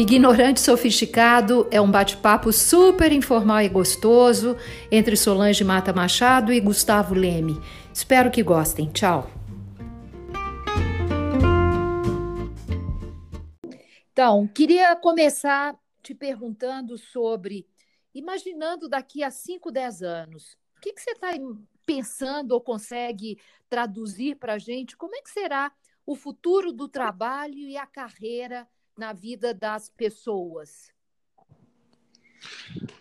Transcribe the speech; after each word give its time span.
Ignorante 0.00 0.62
Sofisticado 0.62 1.68
é 1.70 1.78
um 1.78 1.90
bate-papo 1.90 2.50
super 2.54 3.12
informal 3.12 3.60
e 3.60 3.68
gostoso 3.68 4.56
entre 4.90 5.14
Solange 5.14 5.62
Mata 5.62 5.92
Machado 5.92 6.54
e 6.54 6.58
Gustavo 6.58 7.14
Leme. 7.14 7.60
Espero 7.92 8.30
que 8.30 8.42
gostem. 8.42 8.90
Tchau. 8.90 9.30
Então, 14.10 14.48
queria 14.48 14.96
começar 14.96 15.78
te 16.02 16.14
perguntando 16.14 16.96
sobre, 16.96 17.66
imaginando 18.14 18.88
daqui 18.88 19.22
a 19.22 19.30
5, 19.30 19.70
10 19.70 20.02
anos, 20.02 20.56
o 20.78 20.80
que, 20.80 20.94
que 20.94 21.02
você 21.02 21.10
está 21.10 21.32
pensando 21.84 22.52
ou 22.52 22.60
consegue 22.62 23.38
traduzir 23.68 24.36
para 24.36 24.54
a 24.54 24.58
gente? 24.58 24.96
Como 24.96 25.14
é 25.14 25.20
que 25.20 25.28
será 25.28 25.70
o 26.06 26.16
futuro 26.16 26.72
do 26.72 26.88
trabalho 26.88 27.68
e 27.68 27.76
a 27.76 27.84
carreira 27.84 28.66
na 29.00 29.14
vida 29.14 29.54
das 29.54 29.88
pessoas? 29.88 30.92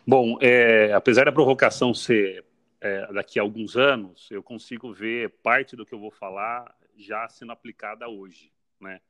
Bom, 0.07 0.37
é, 0.41 0.93
apesar 0.93 1.25
da 1.25 1.31
provocação 1.31 1.93
ser 1.93 2.45
é, 2.79 3.11
daqui 3.11 3.37
a 3.37 3.41
alguns 3.41 3.75
anos, 3.75 4.31
eu 4.31 4.41
consigo 4.41 4.93
ver 4.93 5.29
parte 5.43 5.75
do 5.75 5.85
que 5.85 5.93
eu 5.93 5.99
vou 5.99 6.09
falar 6.09 6.73
já 6.95 7.27
sendo 7.27 7.51
aplicada 7.51 8.07
hoje, 8.07 8.49
né? 8.79 9.01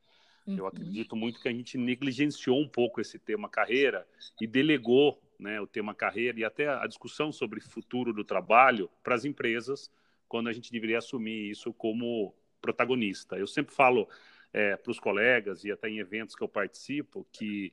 Uhum. 0.46 0.56
Eu 0.56 0.66
acredito 0.66 1.14
muito 1.14 1.40
que 1.40 1.48
a 1.48 1.52
gente 1.52 1.78
negligenciou 1.78 2.60
um 2.60 2.68
pouco 2.68 3.00
esse 3.00 3.20
tema 3.20 3.48
carreira 3.48 4.04
e 4.40 4.46
delegou 4.46 5.22
né, 5.38 5.60
o 5.60 5.68
tema 5.68 5.94
carreira 5.94 6.40
e 6.40 6.44
até 6.44 6.68
a 6.68 6.86
discussão 6.88 7.30
sobre 7.30 7.60
futuro 7.60 8.12
do 8.12 8.24
trabalho 8.24 8.90
para 9.04 9.14
as 9.14 9.24
empresas, 9.24 9.92
quando 10.28 10.48
a 10.48 10.52
gente 10.52 10.72
deveria 10.72 10.98
assumir 10.98 11.50
isso 11.50 11.72
como 11.72 12.34
protagonista. 12.60 13.36
Eu 13.36 13.46
sempre 13.46 13.74
falo 13.74 14.08
é, 14.52 14.76
para 14.76 14.90
os 14.90 14.98
colegas 14.98 15.64
e 15.64 15.70
até 15.70 15.88
em 15.88 15.98
eventos 15.98 16.34
que 16.34 16.42
eu 16.42 16.48
participo 16.48 17.26
que 17.32 17.72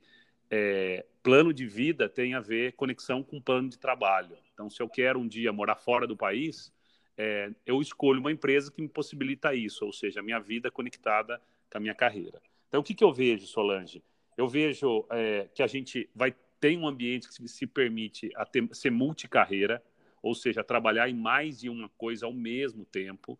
é, 0.50 1.04
plano 1.22 1.52
de 1.52 1.66
vida 1.66 2.08
tem 2.08 2.34
a 2.34 2.40
ver 2.40 2.72
conexão 2.72 3.22
com 3.22 3.40
plano 3.40 3.68
de 3.68 3.78
trabalho. 3.78 4.36
Então, 4.54 4.70
se 4.70 4.82
eu 4.82 4.88
quero 4.88 5.18
um 5.18 5.28
dia 5.28 5.52
morar 5.52 5.76
fora 5.76 6.06
do 6.06 6.16
país, 6.16 6.72
é, 7.16 7.50
eu 7.66 7.80
escolho 7.80 8.20
uma 8.20 8.32
empresa 8.32 8.70
que 8.70 8.80
me 8.80 8.88
possibilita 8.88 9.54
isso, 9.54 9.84
ou 9.84 9.92
seja, 9.92 10.20
a 10.20 10.22
minha 10.22 10.38
vida 10.38 10.70
conectada 10.70 11.40
com 11.70 11.78
a 11.78 11.80
minha 11.80 11.94
carreira. 11.94 12.40
Então, 12.68 12.80
o 12.80 12.84
que, 12.84 12.94
que 12.94 13.04
eu 13.04 13.12
vejo, 13.12 13.46
Solange? 13.46 14.02
Eu 14.36 14.46
vejo 14.46 15.06
é, 15.10 15.48
que 15.52 15.62
a 15.62 15.66
gente 15.66 16.08
vai 16.14 16.34
ter 16.60 16.76
um 16.76 16.86
ambiente 16.86 17.28
que 17.28 17.48
se 17.48 17.66
permite 17.66 18.30
a 18.36 18.44
ter, 18.44 18.66
ser 18.72 18.90
multicarreira, 18.90 19.82
ou 20.22 20.34
seja, 20.34 20.64
trabalhar 20.64 21.08
em 21.08 21.14
mais 21.14 21.60
de 21.60 21.68
uma 21.68 21.88
coisa 21.90 22.26
ao 22.26 22.32
mesmo 22.32 22.84
tempo 22.84 23.38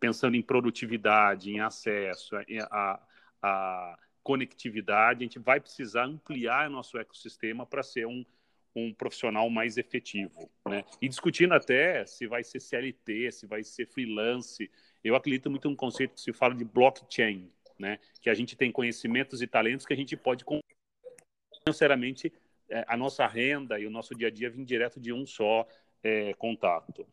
pensando 0.00 0.36
em 0.36 0.42
produtividade, 0.42 1.50
em 1.50 1.60
acesso, 1.60 2.36
em, 2.48 2.60
a, 2.60 3.00
a 3.42 3.98
conectividade, 4.22 5.20
a 5.20 5.26
gente 5.26 5.38
vai 5.38 5.60
precisar 5.60 6.04
ampliar 6.04 6.68
nosso 6.68 6.98
ecossistema 6.98 7.64
para 7.64 7.82
ser 7.82 8.06
um, 8.06 8.24
um 8.74 8.92
profissional 8.92 9.48
mais 9.48 9.78
efetivo, 9.78 10.50
né? 10.66 10.84
E 11.00 11.08
discutindo 11.08 11.54
até 11.54 12.04
se 12.04 12.26
vai 12.26 12.42
ser 12.42 12.60
CLT, 12.60 13.32
se 13.32 13.46
vai 13.46 13.62
ser 13.62 13.86
freelance. 13.86 14.70
Eu 15.02 15.14
acredito 15.14 15.50
muito 15.50 15.68
num 15.68 15.76
conceito 15.76 16.14
que 16.14 16.20
se 16.20 16.32
fala 16.32 16.54
de 16.54 16.64
blockchain, 16.64 17.50
né? 17.78 17.98
Que 18.20 18.28
a 18.28 18.34
gente 18.34 18.56
tem 18.56 18.72
conhecimentos 18.72 19.40
e 19.40 19.46
talentos 19.46 19.86
que 19.86 19.92
a 19.92 19.96
gente 19.96 20.16
pode 20.16 20.44
financeiramente 21.64 22.32
é, 22.68 22.84
a 22.86 22.96
nossa 22.96 23.26
renda 23.26 23.78
e 23.78 23.86
o 23.86 23.90
nosso 23.90 24.14
dia 24.14 24.28
a 24.28 24.30
dia 24.30 24.50
vir 24.50 24.64
direto 24.64 25.00
de 25.00 25.12
um 25.12 25.24
só 25.24 25.66
é, 26.02 26.34
contato. 26.34 27.06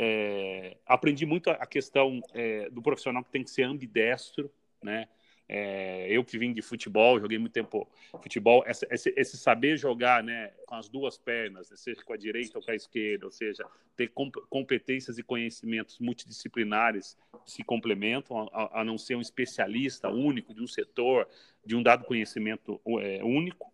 É, 0.00 0.76
aprendi 0.86 1.26
muito 1.26 1.50
a 1.50 1.66
questão 1.66 2.20
é, 2.32 2.70
do 2.70 2.80
profissional 2.80 3.24
que 3.24 3.32
tem 3.32 3.42
que 3.42 3.50
ser 3.50 3.64
ambidestro, 3.64 4.48
né? 4.80 5.08
É, 5.48 6.06
eu 6.10 6.22
que 6.22 6.38
vim 6.38 6.52
de 6.52 6.60
futebol, 6.60 7.18
joguei 7.18 7.38
muito 7.38 7.54
tempo 7.54 7.88
futebol, 8.22 8.62
esse, 8.66 8.86
esse, 9.16 9.38
saber 9.38 9.78
jogar 9.78 10.22
né, 10.22 10.52
com 10.66 10.74
as 10.74 10.90
duas 10.90 11.16
pernas, 11.16 11.70
né, 11.70 11.76
seja 11.76 12.02
com 12.04 12.12
a 12.12 12.18
direita 12.18 12.58
ou 12.58 12.64
com 12.64 12.70
a 12.70 12.74
esquerda, 12.74 13.24
ou 13.24 13.32
seja, 13.32 13.64
ter 13.96 14.12
competências 14.50 15.16
e 15.16 15.22
conhecimentos 15.22 15.98
multidisciplinares 16.00 17.16
se 17.46 17.64
complementam, 17.64 18.46
a, 18.52 18.82
a 18.82 18.84
não 18.84 18.98
ser 18.98 19.16
um 19.16 19.22
especialista 19.22 20.10
único 20.10 20.52
de 20.52 20.62
um 20.62 20.66
setor, 20.66 21.26
de 21.64 21.74
um 21.74 21.82
dado 21.82 22.04
conhecimento 22.04 22.78
é, 23.00 23.24
único. 23.24 23.72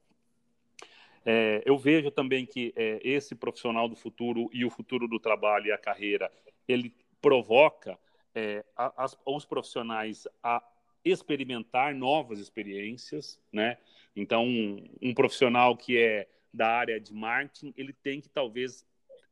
É, 1.25 1.63
eu 1.65 1.79
vejo 1.79 2.11
também 2.11 2.45
que 2.45 2.73
é, 2.77 3.01
esse 3.03 3.35
profissional 3.35 3.89
do 3.89 3.97
futuro 3.97 4.51
e 4.53 4.65
o 4.65 4.71
futuro 4.71 5.09
do 5.09 5.19
trabalho 5.19 5.67
e 5.67 5.73
a 5.73 5.79
carreira, 5.79 6.31
ele 6.69 6.95
provoca 7.21 7.99
é, 8.35 8.65
as, 8.77 9.17
os 9.25 9.45
profissionais 9.45 10.27
a 10.43 10.63
experimentar 11.05 11.95
novas 11.95 12.39
experiências, 12.39 13.41
né? 13.53 13.79
Então, 14.17 14.47
um, 14.47 14.89
um, 15.03 15.15
profissional 15.15 15.77
que 15.77 15.99
é 15.99 16.29
da 16.53 16.69
área 16.69 17.01
de 17.01 17.13
marketing, 17.13 17.75
ele 17.77 17.93
tem 17.93 18.21
que 18.21 18.29
talvez, 18.29 18.87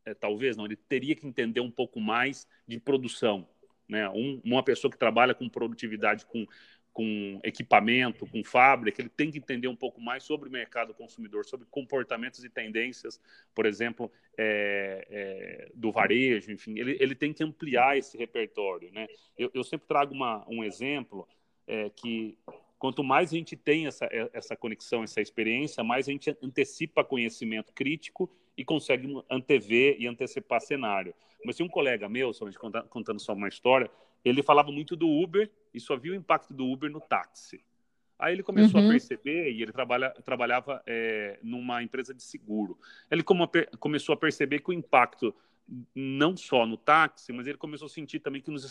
é, 0.04 0.12
talvez 0.12 0.56
não, 0.56 0.64
ele 0.64 0.76
teria 0.76 1.14
que 1.14 1.26
entender 1.26 1.60
um 1.60 1.70
pouco 1.70 2.00
mais 2.00 2.46
de 2.66 2.78
produção, 2.78 3.48
né? 3.88 4.08
Um, 4.10 4.40
uma 4.44 4.62
pessoa 4.62 4.90
que 4.90 4.98
trabalha 4.98 5.34
com 5.34 5.48
produtividade, 5.48 6.26
com 6.26 6.46
com 6.92 7.40
equipamento, 7.42 8.26
com 8.26 8.44
fábrica, 8.44 9.00
ele 9.00 9.08
tem 9.08 9.30
que 9.30 9.38
entender 9.38 9.66
um 9.66 9.76
pouco 9.76 10.00
mais 10.00 10.24
sobre 10.24 10.48
o 10.48 10.52
mercado 10.52 10.92
consumidor, 10.92 11.44
sobre 11.46 11.66
comportamentos 11.70 12.44
e 12.44 12.50
tendências, 12.50 13.20
por 13.54 13.64
exemplo, 13.64 14.12
é, 14.36 15.06
é, 15.10 15.70
do 15.74 15.90
varejo, 15.90 16.52
enfim, 16.52 16.78
ele, 16.78 16.96
ele 17.00 17.14
tem 17.14 17.32
que 17.32 17.42
ampliar 17.42 17.96
esse 17.96 18.16
repertório. 18.18 18.92
Né? 18.92 19.06
Eu, 19.38 19.50
eu 19.54 19.64
sempre 19.64 19.86
trago 19.86 20.12
uma, 20.12 20.44
um 20.46 20.62
exemplo 20.62 21.26
é, 21.66 21.88
que 21.90 22.36
quanto 22.78 23.02
mais 23.02 23.32
a 23.32 23.36
gente 23.36 23.56
tem 23.56 23.86
essa, 23.86 24.08
essa 24.32 24.56
conexão, 24.56 25.02
essa 25.02 25.20
experiência, 25.20 25.82
mais 25.82 26.08
a 26.08 26.12
gente 26.12 26.36
antecipa 26.42 27.02
conhecimento 27.04 27.72
crítico 27.72 28.30
e 28.56 28.64
consegue 28.64 29.08
antever 29.30 29.96
e 29.98 30.06
antecipar 30.06 30.60
cenário. 30.60 31.14
Mas 31.44 31.56
se 31.56 31.62
um 31.62 31.68
colega 31.68 32.08
meu, 32.08 32.32
só 32.32 32.44
contando 32.90 33.20
só 33.20 33.32
uma 33.32 33.48
história, 33.48 33.90
ele 34.24 34.42
falava 34.42 34.70
muito 34.70 34.94
do 34.94 35.08
Uber 35.08 35.50
e 35.72 35.80
só 35.80 35.96
viu 35.96 36.12
o 36.12 36.16
impacto 36.16 36.52
do 36.54 36.66
Uber 36.66 36.90
no 36.90 37.00
táxi. 37.00 37.62
Aí 38.18 38.34
ele 38.34 38.42
começou 38.44 38.80
uhum. 38.80 38.86
a 38.86 38.90
perceber, 38.92 39.50
e 39.50 39.62
ele 39.62 39.72
trabalha, 39.72 40.10
trabalhava 40.24 40.80
é, 40.86 41.40
numa 41.42 41.82
empresa 41.82 42.14
de 42.14 42.22
seguro. 42.22 42.78
Ele 43.10 43.22
como, 43.22 43.50
começou 43.80 44.12
a 44.12 44.16
perceber 44.16 44.60
que 44.60 44.70
o 44.70 44.72
impacto, 44.72 45.34
não 45.92 46.36
só 46.36 46.64
no 46.64 46.76
táxi, 46.76 47.32
mas 47.32 47.48
ele 47.48 47.58
começou 47.58 47.86
a 47.86 47.88
sentir 47.88 48.20
também 48.20 48.40
que 48.40 48.50
nos 48.50 48.64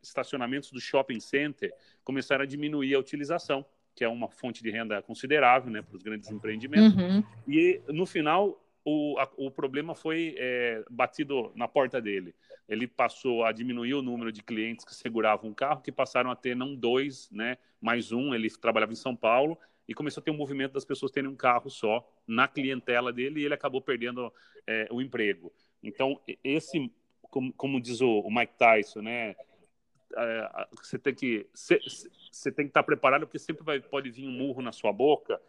estacionamentos 0.00 0.70
do 0.70 0.80
shopping 0.80 1.18
center 1.18 1.74
começaram 2.04 2.44
a 2.44 2.46
diminuir 2.46 2.94
a 2.94 3.00
utilização, 3.00 3.66
que 3.92 4.04
é 4.04 4.08
uma 4.08 4.28
fonte 4.28 4.62
de 4.62 4.70
renda 4.70 5.02
considerável 5.02 5.68
né, 5.68 5.82
para 5.82 5.96
os 5.96 6.02
grandes 6.04 6.30
empreendimentos. 6.30 6.96
Uhum. 6.96 7.24
E 7.48 7.80
no 7.88 8.06
final, 8.06 8.64
o, 8.88 9.18
a, 9.18 9.28
o 9.36 9.50
problema 9.50 9.96
foi 9.96 10.36
é, 10.38 10.84
batido 10.88 11.50
na 11.56 11.66
porta 11.66 12.00
dele. 12.00 12.32
Ele 12.68 12.86
passou 12.86 13.44
a 13.44 13.50
diminuir 13.50 13.94
o 13.94 14.02
número 14.02 14.30
de 14.30 14.44
clientes 14.44 14.84
que 14.84 14.94
seguravam 14.94 15.50
o 15.50 15.54
carro, 15.54 15.82
que 15.82 15.90
passaram 15.90 16.30
a 16.30 16.36
ter 16.36 16.54
não 16.54 16.72
dois, 16.72 17.28
né, 17.32 17.58
mais 17.80 18.12
um. 18.12 18.32
Ele 18.32 18.48
trabalhava 18.48 18.92
em 18.92 18.96
São 18.96 19.16
Paulo 19.16 19.58
e 19.88 19.94
começou 19.94 20.20
a 20.20 20.24
ter 20.24 20.30
um 20.30 20.36
movimento 20.36 20.72
das 20.72 20.84
pessoas 20.84 21.10
terem 21.10 21.28
um 21.28 21.34
carro 21.34 21.68
só 21.68 22.08
na 22.28 22.46
clientela 22.46 23.12
dele 23.12 23.40
e 23.40 23.44
ele 23.44 23.54
acabou 23.54 23.82
perdendo 23.82 24.32
é, 24.64 24.86
o 24.92 25.02
emprego. 25.02 25.52
Então, 25.82 26.20
esse, 26.44 26.92
como, 27.22 27.52
como 27.54 27.80
diz 27.80 28.00
o, 28.00 28.20
o, 28.20 28.32
Mike 28.32 28.54
Tyson, 28.56 29.02
né, 29.02 29.34
é, 30.16 30.66
você 30.80 30.96
tem 30.96 31.12
que 31.12 31.44
você 31.52 32.52
tem 32.52 32.66
que 32.66 32.70
estar 32.70 32.84
preparado 32.84 33.26
porque 33.26 33.40
sempre 33.40 33.64
vai, 33.64 33.80
pode 33.80 34.10
vir 34.10 34.28
um 34.28 34.30
murro 34.30 34.62
na 34.62 34.70
sua 34.70 34.92
boca 34.92 35.40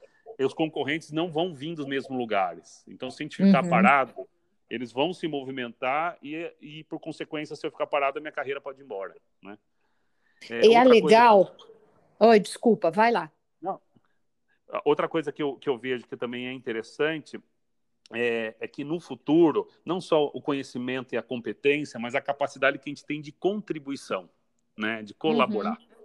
os 0.45 0.53
concorrentes 0.53 1.11
não 1.11 1.31
vão 1.31 1.53
vir 1.53 1.75
dos 1.75 1.85
mesmos 1.85 2.17
lugares. 2.17 2.83
Então, 2.87 3.09
se 3.09 3.21
a 3.21 3.25
gente 3.25 3.37
ficar 3.37 3.63
uhum. 3.63 3.69
parado, 3.69 4.27
eles 4.69 4.91
vão 4.91 5.13
se 5.13 5.27
movimentar 5.27 6.17
e, 6.21 6.53
e, 6.61 6.83
por 6.83 6.99
consequência, 6.99 7.55
se 7.55 7.65
eu 7.65 7.71
ficar 7.71 7.87
parado, 7.87 8.19
a 8.19 8.21
minha 8.21 8.31
carreira 8.31 8.61
pode 8.61 8.81
ir 8.81 8.83
embora. 8.83 9.15
Né? 9.41 9.57
É, 10.50 10.65
e 10.65 10.75
é 10.75 10.83
legal. 10.83 11.45
Coisa... 11.45 11.73
Oi, 12.19 12.39
desculpa, 12.39 12.91
vai 12.91 13.12
lá. 13.12 13.31
Não. 13.62 13.81
Outra 14.83 15.07
coisa 15.07 15.31
que 15.31 15.41
eu, 15.41 15.56
que 15.56 15.69
eu 15.69 15.77
vejo 15.77 16.06
que 16.06 16.17
também 16.17 16.47
é 16.47 16.53
interessante 16.53 17.41
é, 18.13 18.56
é, 18.59 18.67
que 18.67 18.83
no 18.83 19.00
futuro, 19.00 19.67
não 19.85 20.00
só 20.00 20.25
o 20.25 20.41
conhecimento 20.41 21.13
e 21.13 21.17
a 21.17 21.23
competência, 21.23 22.00
mas 22.00 22.15
a 22.15 22.21
capacidade 22.21 22.79
que 22.79 22.89
a 22.89 22.91
gente 22.91 23.06
tem 23.06 23.21
de 23.21 23.31
contribuição, 23.31 24.29
né, 24.77 25.01
de 25.03 25.13
colaborar. 25.13 25.77
Uhum. 25.77 25.96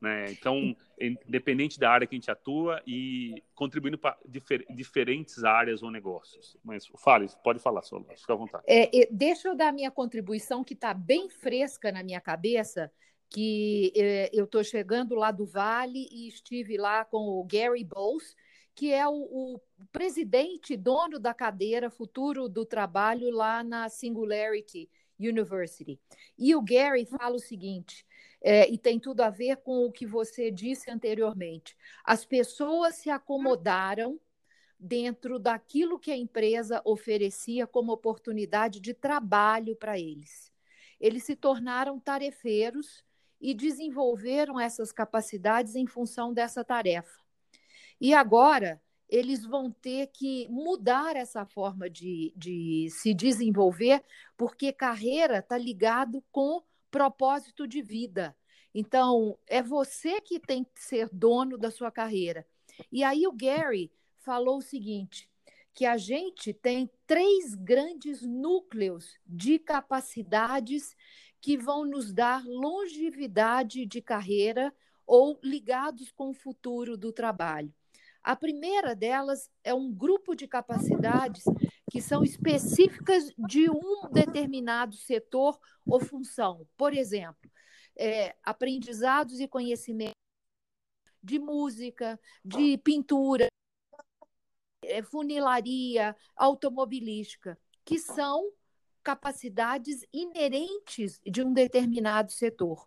Né? 0.00 0.30
Então, 0.30 0.76
independente 1.00 1.80
da 1.80 1.90
área 1.90 2.06
que 2.06 2.14
a 2.14 2.18
gente 2.18 2.30
atua 2.30 2.82
e 2.86 3.42
contribuindo 3.54 3.96
para 3.96 4.18
difer 4.26 4.64
diferentes 4.70 5.42
áreas 5.42 5.82
ou 5.82 5.90
negócios. 5.90 6.56
Mas 6.62 6.86
fale, 6.98 7.26
pode 7.42 7.58
falar, 7.58 7.82
Sola, 7.82 8.04
fica 8.14 8.34
à 8.34 8.36
vontade. 8.36 8.64
É, 8.66 9.08
deixa 9.10 9.48
eu 9.48 9.56
dar 9.56 9.72
minha 9.72 9.90
contribuição, 9.90 10.62
que 10.62 10.74
está 10.74 10.92
bem 10.92 11.30
fresca 11.30 11.90
na 11.90 12.02
minha 12.02 12.20
cabeça, 12.20 12.92
que 13.28 13.92
é, 13.96 14.30
eu 14.32 14.44
estou 14.44 14.62
chegando 14.62 15.14
lá 15.14 15.30
do 15.30 15.46
Vale 15.46 16.08
e 16.10 16.28
estive 16.28 16.76
lá 16.76 17.04
com 17.04 17.18
o 17.18 17.44
Gary 17.44 17.84
Bowles, 17.84 18.36
que 18.74 18.92
é 18.92 19.08
o, 19.08 19.14
o, 19.14 19.60
presidente, 19.90 20.76
dono 20.76 21.18
da 21.18 21.32
cadeira 21.32 21.88
Futuro 21.88 22.48
do 22.48 22.64
Trabalho 22.66 23.30
lá 23.30 23.64
na 23.64 23.88
Singularity 23.88 24.88
University. 25.18 25.98
E 26.38 26.54
o 26.54 26.60
Gary 26.62 27.06
fala 27.06 27.36
o 27.36 27.40
seguinte: 27.40 28.04
é, 28.42 28.70
e 28.70 28.78
tem 28.78 28.98
tudo 28.98 29.22
a 29.22 29.30
ver 29.30 29.56
com 29.58 29.84
o 29.84 29.92
que 29.92 30.06
você 30.06 30.50
disse 30.50 30.90
anteriormente. 30.90 31.76
As 32.04 32.24
pessoas 32.24 32.96
se 32.96 33.10
acomodaram 33.10 34.20
dentro 34.78 35.38
daquilo 35.38 35.98
que 35.98 36.10
a 36.10 36.16
empresa 36.16 36.82
oferecia 36.84 37.66
como 37.66 37.92
oportunidade 37.92 38.78
de 38.80 38.92
trabalho 38.92 39.74
para 39.74 39.98
eles. 39.98 40.52
Eles 41.00 41.24
se 41.24 41.34
tornaram 41.34 41.98
tarefeiros 41.98 43.04
e 43.40 43.54
desenvolveram 43.54 44.58
essas 44.58 44.92
capacidades 44.92 45.74
em 45.74 45.86
função 45.86 46.32
dessa 46.32 46.64
tarefa. 46.64 47.20
E 48.00 48.14
agora 48.14 48.80
eles 49.08 49.44
vão 49.44 49.70
ter 49.70 50.08
que 50.08 50.48
mudar 50.48 51.16
essa 51.16 51.46
forma 51.46 51.88
de, 51.88 52.32
de 52.36 52.88
se 52.90 53.14
desenvolver, 53.14 54.02
porque 54.36 54.72
carreira 54.72 55.38
está 55.38 55.56
ligado 55.56 56.22
com 56.32 56.62
propósito 56.96 57.68
de 57.68 57.82
vida. 57.82 58.34
Então, 58.74 59.38
é 59.46 59.62
você 59.62 60.18
que 60.18 60.40
tem 60.40 60.64
que 60.64 60.82
ser 60.82 61.10
dono 61.12 61.58
da 61.58 61.70
sua 61.70 61.90
carreira. 61.90 62.46
E 62.90 63.04
aí 63.04 63.26
o 63.26 63.32
Gary 63.32 63.92
falou 64.14 64.56
o 64.56 64.62
seguinte, 64.62 65.30
que 65.74 65.84
a 65.84 65.98
gente 65.98 66.54
tem 66.54 66.90
três 67.06 67.54
grandes 67.54 68.22
núcleos 68.22 69.18
de 69.26 69.58
capacidades 69.58 70.96
que 71.38 71.58
vão 71.58 71.84
nos 71.84 72.14
dar 72.14 72.42
longevidade 72.46 73.84
de 73.84 74.00
carreira 74.00 74.74
ou 75.06 75.38
ligados 75.42 76.10
com 76.10 76.30
o 76.30 76.34
futuro 76.34 76.96
do 76.96 77.12
trabalho. 77.12 77.70
A 78.22 78.34
primeira 78.34 78.96
delas 78.96 79.50
é 79.62 79.74
um 79.74 79.92
grupo 79.92 80.34
de 80.34 80.48
capacidades 80.48 81.44
que 81.96 82.02
são 82.02 82.22
específicas 82.22 83.32
de 83.38 83.70
um 83.70 84.10
determinado 84.12 84.94
setor 84.94 85.58
ou 85.86 85.98
função. 85.98 86.68
Por 86.76 86.92
exemplo, 86.92 87.50
é, 87.96 88.36
aprendizados 88.44 89.40
e 89.40 89.48
conhecimentos 89.48 90.12
de 91.22 91.38
música, 91.38 92.20
de 92.44 92.76
pintura, 92.76 93.46
é, 94.84 95.02
funilaria, 95.02 96.14
automobilística, 96.36 97.58
que 97.82 97.98
são 97.98 98.52
capacidades 99.02 100.04
inerentes 100.12 101.18
de 101.24 101.42
um 101.42 101.50
determinado 101.54 102.30
setor. 102.30 102.84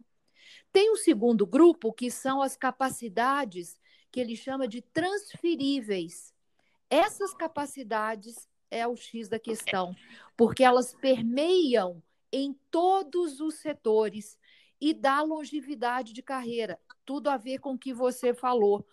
Tem 0.72 0.92
um 0.92 0.96
segundo 0.96 1.48
grupo, 1.48 1.92
que 1.92 2.12
são 2.12 2.44
as 2.44 2.56
capacidades 2.56 3.76
que 4.12 4.20
ele 4.20 4.36
chama 4.36 4.68
de 4.68 4.84
transferíveis. 4.84 6.32
Essas 6.92 7.34
capacidades 7.34 8.48
é 8.72 8.88
o 8.88 8.96
X 8.96 9.28
da 9.28 9.40
questão, 9.40 9.96
porque 10.38 10.64
elas 10.64 10.94
permeiam 10.94 12.02
em 12.32 12.58
todos 12.70 13.40
os 13.40 13.56
setores 13.56 14.38
e 14.80 14.94
dá 14.94 15.22
longevidade 15.22 16.14
de 16.14 16.22
carreira. 16.22 16.80
Tudo 17.06 17.30
a 17.30 17.38
ver 17.38 17.60
com 17.60 17.74
o 17.74 17.78
que 17.78 17.94
você 17.94 18.34
falou, 18.34 18.86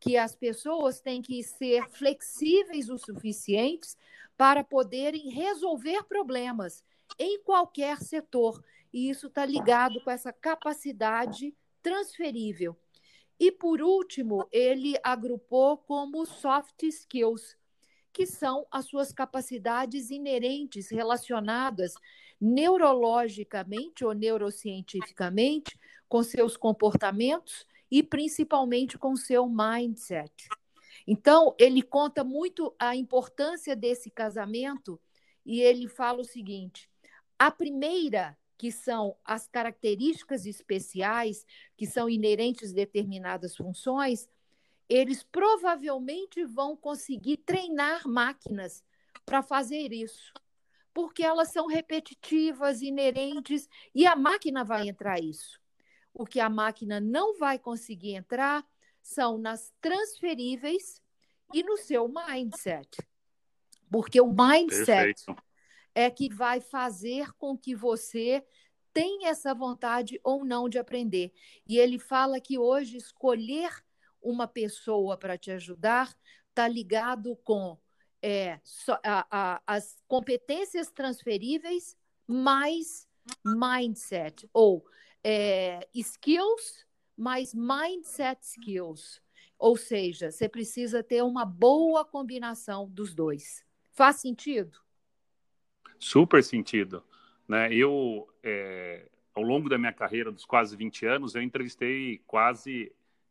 que 0.00 0.16
as 0.16 0.34
pessoas 0.34 1.00
têm 1.00 1.20
que 1.20 1.42
ser 1.42 1.88
flexíveis 1.90 2.88
o 2.88 2.98
suficientes 2.98 3.96
para 4.36 4.64
poderem 4.64 5.28
resolver 5.28 6.02
problemas 6.04 6.82
em 7.18 7.42
qualquer 7.42 7.98
setor. 7.98 8.64
E 8.92 9.10
isso 9.10 9.26
está 9.26 9.44
ligado 9.44 10.00
com 10.02 10.10
essa 10.10 10.32
capacidade 10.32 11.54
transferível. 11.82 12.76
E, 13.38 13.52
por 13.52 13.80
último, 13.80 14.46
ele 14.50 14.96
agrupou 15.02 15.78
como 15.78 16.26
soft 16.26 16.82
skills, 16.82 17.56
que 18.12 18.26
são 18.26 18.66
as 18.70 18.86
suas 18.86 19.12
capacidades 19.12 20.10
inerentes 20.10 20.90
relacionadas 20.90 21.94
neurologicamente 22.40 24.04
ou 24.04 24.12
neurocientificamente 24.12 25.78
com 26.08 26.22
seus 26.22 26.56
comportamentos 26.56 27.66
e 27.90 28.02
principalmente 28.02 28.98
com 28.98 29.14
seu 29.16 29.48
mindset. 29.48 30.32
Então, 31.06 31.54
ele 31.58 31.82
conta 31.82 32.22
muito 32.24 32.74
a 32.78 32.94
importância 32.94 33.74
desse 33.74 34.10
casamento 34.10 35.00
e 35.44 35.60
ele 35.60 35.88
fala 35.88 36.20
o 36.20 36.24
seguinte: 36.24 36.88
a 37.38 37.50
primeira 37.50 38.36
que 38.60 38.70
são 38.70 39.16
as 39.24 39.48
características 39.48 40.44
especiais 40.44 41.46
que 41.78 41.86
são 41.86 42.10
inerentes 42.10 42.72
a 42.72 42.74
determinadas 42.74 43.56
funções, 43.56 44.28
eles 44.90 45.22
provavelmente 45.22 46.44
vão 46.44 46.76
conseguir 46.76 47.36
treinar 47.36 48.08
máquinas 48.08 48.84
para 49.24 49.40
fazer 49.40 49.92
isso, 49.92 50.32
porque 50.92 51.22
elas 51.22 51.52
são 51.52 51.68
repetitivas, 51.68 52.82
inerentes, 52.82 53.68
e 53.94 54.04
a 54.04 54.16
máquina 54.16 54.64
vai 54.64 54.88
entrar 54.88 55.22
isso. 55.22 55.60
O 56.12 56.26
que 56.26 56.40
a 56.40 56.50
máquina 56.50 56.98
não 56.98 57.38
vai 57.38 57.56
conseguir 57.56 58.14
entrar 58.14 58.66
são 59.00 59.38
nas 59.38 59.72
transferíveis 59.80 61.00
e 61.54 61.62
no 61.62 61.76
seu 61.76 62.08
mindset. 62.08 62.98
Porque 63.88 64.20
o 64.20 64.26
mindset 64.26 65.24
Perfeito 65.24 65.36
é 65.94 66.10
que 66.10 66.32
vai 66.32 66.60
fazer 66.60 67.32
com 67.34 67.56
que 67.56 67.76
você 67.76 68.44
tenha 68.92 69.28
essa 69.28 69.54
vontade 69.54 70.20
ou 70.24 70.44
não 70.44 70.68
de 70.68 70.78
aprender. 70.78 71.32
E 71.66 71.78
ele 71.78 71.98
fala 71.98 72.40
que 72.40 72.58
hoje 72.58 72.96
escolher 72.96 73.70
uma 74.22 74.46
pessoa 74.46 75.16
para 75.16 75.38
te 75.38 75.50
ajudar 75.50 76.14
está 76.48 76.66
ligado 76.68 77.36
com 77.36 77.78
é, 78.22 78.60
a, 79.02 79.26
a, 79.30 79.62
as 79.66 79.96
competências 80.06 80.90
transferíveis 80.90 81.96
mais 82.26 83.08
mindset, 83.44 84.48
ou 84.52 84.84
é, 85.22 85.88
skills 85.94 86.86
mais 87.16 87.54
mindset 87.54 88.40
skills. 88.42 89.20
Ou 89.58 89.76
seja, 89.76 90.30
você 90.30 90.48
precisa 90.48 91.02
ter 91.02 91.22
uma 91.22 91.44
boa 91.44 92.02
combinação 92.02 92.88
dos 92.88 93.14
dois. 93.14 93.62
Faz 93.92 94.16
sentido? 94.16 94.78
Super 95.98 96.42
sentido. 96.42 97.04
Né? 97.46 97.74
Eu, 97.74 98.26
é, 98.42 99.06
ao 99.34 99.42
longo 99.42 99.68
da 99.68 99.76
minha 99.76 99.92
carreira, 99.92 100.32
dos 100.32 100.46
quase 100.46 100.74
20 100.74 101.04
anos, 101.04 101.34
eu 101.34 101.42
entrevistei 101.42 102.22
quase 102.26 102.90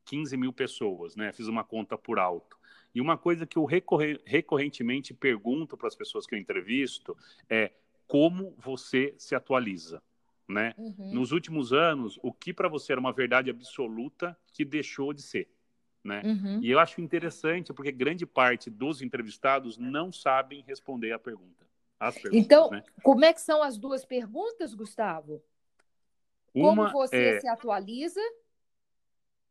15 0.09 0.35
mil 0.37 0.51
pessoas, 0.51 1.15
né? 1.15 1.31
Fiz 1.31 1.47
uma 1.47 1.63
conta 1.63 1.97
por 1.97 2.17
alto. 2.17 2.57
E 2.93 2.99
uma 2.99 3.17
coisa 3.17 3.45
que 3.45 3.57
eu 3.57 3.65
recorre 3.65 4.19
recorrentemente 4.25 5.13
pergunto 5.13 5.77
para 5.77 5.87
as 5.87 5.95
pessoas 5.95 6.25
que 6.25 6.33
eu 6.33 6.39
entrevisto 6.39 7.15
é 7.49 7.71
como 8.07 8.55
você 8.57 9.13
se 9.17 9.35
atualiza, 9.35 10.01
né? 10.47 10.73
Uhum. 10.77 11.13
Nos 11.13 11.31
últimos 11.31 11.71
anos, 11.71 12.17
o 12.23 12.33
que 12.33 12.51
para 12.51 12.67
você 12.67 12.93
era 12.93 12.99
uma 12.99 13.13
verdade 13.13 13.51
absoluta 13.51 14.35
que 14.51 14.65
deixou 14.65 15.13
de 15.13 15.21
ser, 15.21 15.47
né? 16.03 16.23
Uhum. 16.25 16.59
E 16.63 16.71
eu 16.71 16.79
acho 16.79 17.01
interessante 17.01 17.71
porque 17.71 17.91
grande 17.91 18.25
parte 18.25 18.69
dos 18.69 19.03
entrevistados 19.03 19.77
não 19.77 20.11
sabem 20.11 20.63
responder 20.67 21.11
a 21.11 21.19
pergunta 21.19 21.69
então, 22.31 22.69
né? 22.69 22.83
como 23.03 23.25
é 23.25 23.33
que 23.33 23.41
são 23.41 23.61
as 23.61 23.77
duas 23.77 24.05
perguntas, 24.05 24.73
Gustavo? 24.73 25.43
Uma 26.53 26.69
como 26.69 26.91
você 26.91 27.35
é... 27.35 27.39
se 27.41 27.47
atualiza? 27.47 28.21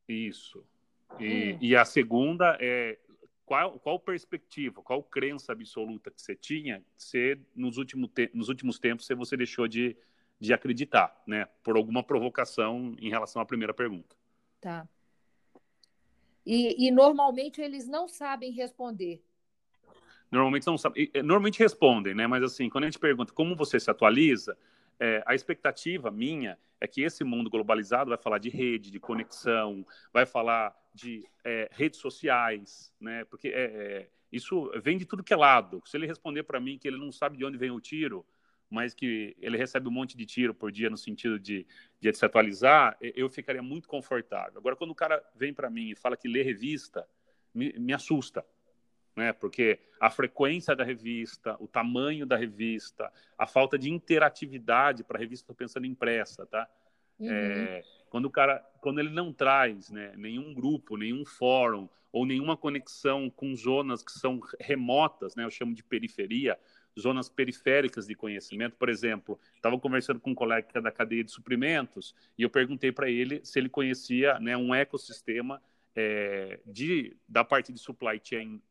Isso. 0.09 0.65
E, 1.19 1.53
hum. 1.53 1.59
e, 1.61 1.77
a 1.77 1.85
segunda 1.85 2.57
é 2.61 2.99
qual, 3.45 3.79
qual 3.79 3.99
perspectiva, 3.99 4.83
qual 4.83 5.03
crença 5.03 5.53
absoluta 5.53 6.11
que 6.11 6.21
você 6.21 6.35
tinha 6.35 6.85
se 6.97 7.39
nos, 7.55 7.77
último 7.77 8.09
te 8.09 8.31
nos 8.35 8.49
últimos 8.49 8.79
tempos 8.79 9.07
você 9.07 9.37
deixou 9.37 9.67
de, 9.67 9.97
de 10.39 10.53
acreditar, 10.53 11.21
né? 11.27 11.47
Por 11.63 11.77
alguma 11.77 12.03
provocação 12.03 12.95
em 12.99 13.09
relação 13.09 13.41
à 13.41 13.47
primeira 13.47 13.75
pergunta. 13.75 14.17
Tá. 14.61 14.89
E, 16.45 16.87
e 16.87 16.91
normalmente 16.91 17.61
eles 17.61 17.87
não 17.87 18.09
sabem 18.09 18.51
responder 18.53 19.23
normalmente 20.31 20.67
não 20.67 20.79
sabem, 20.79 21.11
normalmente 21.25 21.59
respondem, 21.59 22.15
né? 22.15 22.27
Mas 22.27 22.43
assim, 22.43 22.69
quando 22.69 22.85
a 22.85 22.87
gente 22.87 22.99
pergunta 22.99 23.33
como 23.33 23.57
você 23.57 23.81
se 23.81 23.91
atualiza, 23.91 24.57
é, 25.01 25.23
a 25.27 25.35
expectativa 25.35 26.11
minha 26.11 26.59
é 26.81 26.87
que 26.87 27.03
esse 27.03 27.25
mundo 27.25 27.51
globalizado 27.51 28.11
vai 28.11 28.19
falar 28.19 28.39
de 28.39 28.49
rede, 28.49 28.91
de 28.91 29.01
conexão, 29.01 29.87
vai 30.13 30.27
falar 30.27 30.75
de 30.95 31.25
é, 31.45 31.69
redes 31.73 32.01
sociais, 32.01 32.93
né? 33.01 33.25
Porque 33.25 33.49
é, 33.49 33.65
é 33.65 34.09
isso 34.31 34.71
vem 34.83 34.99
de 34.99 35.07
tudo 35.07 35.25
que 35.25 35.33
é 35.33 35.37
lado. 35.37 35.83
Se 35.87 35.97
ele 35.97 36.07
responder 36.07 36.43
para 36.43 36.61
mim 36.61 36.79
que 36.79 36.87
ele 36.87 36.99
não 36.99 37.11
sabe 37.11 37.37
de 37.37 37.45
onde 37.45 37.57
vem 37.57 37.71
o 37.71 37.81
tiro, 37.81 38.27
mas 38.71 38.95
que 38.95 39.35
ele 39.41 39.57
recebe 39.57 39.89
um 39.89 39.93
monte 39.93 40.17
de 40.17 40.27
tiro 40.27 40.55
por 40.55 40.71
dia 40.71 40.91
no 40.91 40.97
sentido 40.97 41.39
de, 41.39 41.67
de 41.99 42.13
se 42.13 42.25
atualizar, 42.25 42.97
eu 43.01 43.29
ficaria 43.31 43.63
muito 43.63 43.89
confortável. 43.89 44.59
Agora, 44.59 44.77
quando 44.77 44.91
o 44.91 44.95
cara 44.95 45.23
vem 45.35 45.55
para 45.55 45.71
mim 45.71 45.91
e 45.91 45.97
fala 45.97 46.17
que 46.17 46.29
lê 46.29 46.43
revista, 46.43 47.09
me, 47.55 47.73
me 47.79 47.95
assusta 47.95 48.45
né? 49.19 49.33
Porque 49.33 49.79
a 50.01 50.09
frequência 50.09 50.75
da 50.75 50.85
revista, 50.85 51.57
o 51.61 51.67
tamanho 51.67 52.25
da 52.25 52.37
revista, 52.37 53.13
a 53.37 53.47
falta 53.47 53.77
de 53.77 53.91
interatividade 53.91 55.03
para 55.03 55.19
a 55.19 55.21
revista, 55.21 55.43
estou 55.43 55.57
pensando 55.57 55.87
impressa, 55.87 56.47
tá? 56.47 56.67
Uhum. 57.19 57.29
É, 57.29 57.83
quando 58.09 58.27
o 58.27 58.31
cara, 58.31 58.65
quando 58.81 59.01
ele 59.01 59.11
não 59.11 59.33
traz, 59.33 59.91
né, 59.91 60.15
nenhum 60.17 60.55
grupo, 60.55 60.97
nenhum 60.97 61.25
fórum 61.25 61.89
ou 62.13 62.25
nenhuma 62.25 62.57
conexão 62.57 63.29
com 63.29 63.55
zonas 63.55 64.03
que 64.03 64.13
são 64.13 64.41
remotas, 64.59 65.35
né? 65.35 65.45
Eu 65.45 65.51
chamo 65.51 65.75
de 65.75 65.83
periferia, 65.83 66.59
zonas 66.99 67.29
periféricas 67.29 68.07
de 68.07 68.15
conhecimento. 68.15 68.77
Por 68.77 68.89
exemplo, 68.89 69.39
estava 69.55 69.79
conversando 69.79 70.21
com 70.21 70.31
um 70.31 70.35
colega 70.35 70.81
da 70.81 70.93
cadeia 70.93 71.25
de 71.25 71.33
suprimentos 71.33 72.15
e 72.39 72.43
eu 72.43 72.51
perguntei 72.51 72.93
para 72.93 73.11
ele 73.11 73.41
se 73.45 73.59
ele 73.59 73.69
conhecia 73.69 74.39
né, 74.39 74.57
um 74.57 74.75
ecossistema 74.75 75.61
é, 76.01 76.61
de, 76.65 77.17
da 77.29 77.43
parte 77.43 77.73
de 77.73 77.81
supply 77.81 78.21
chain, 78.23 78.63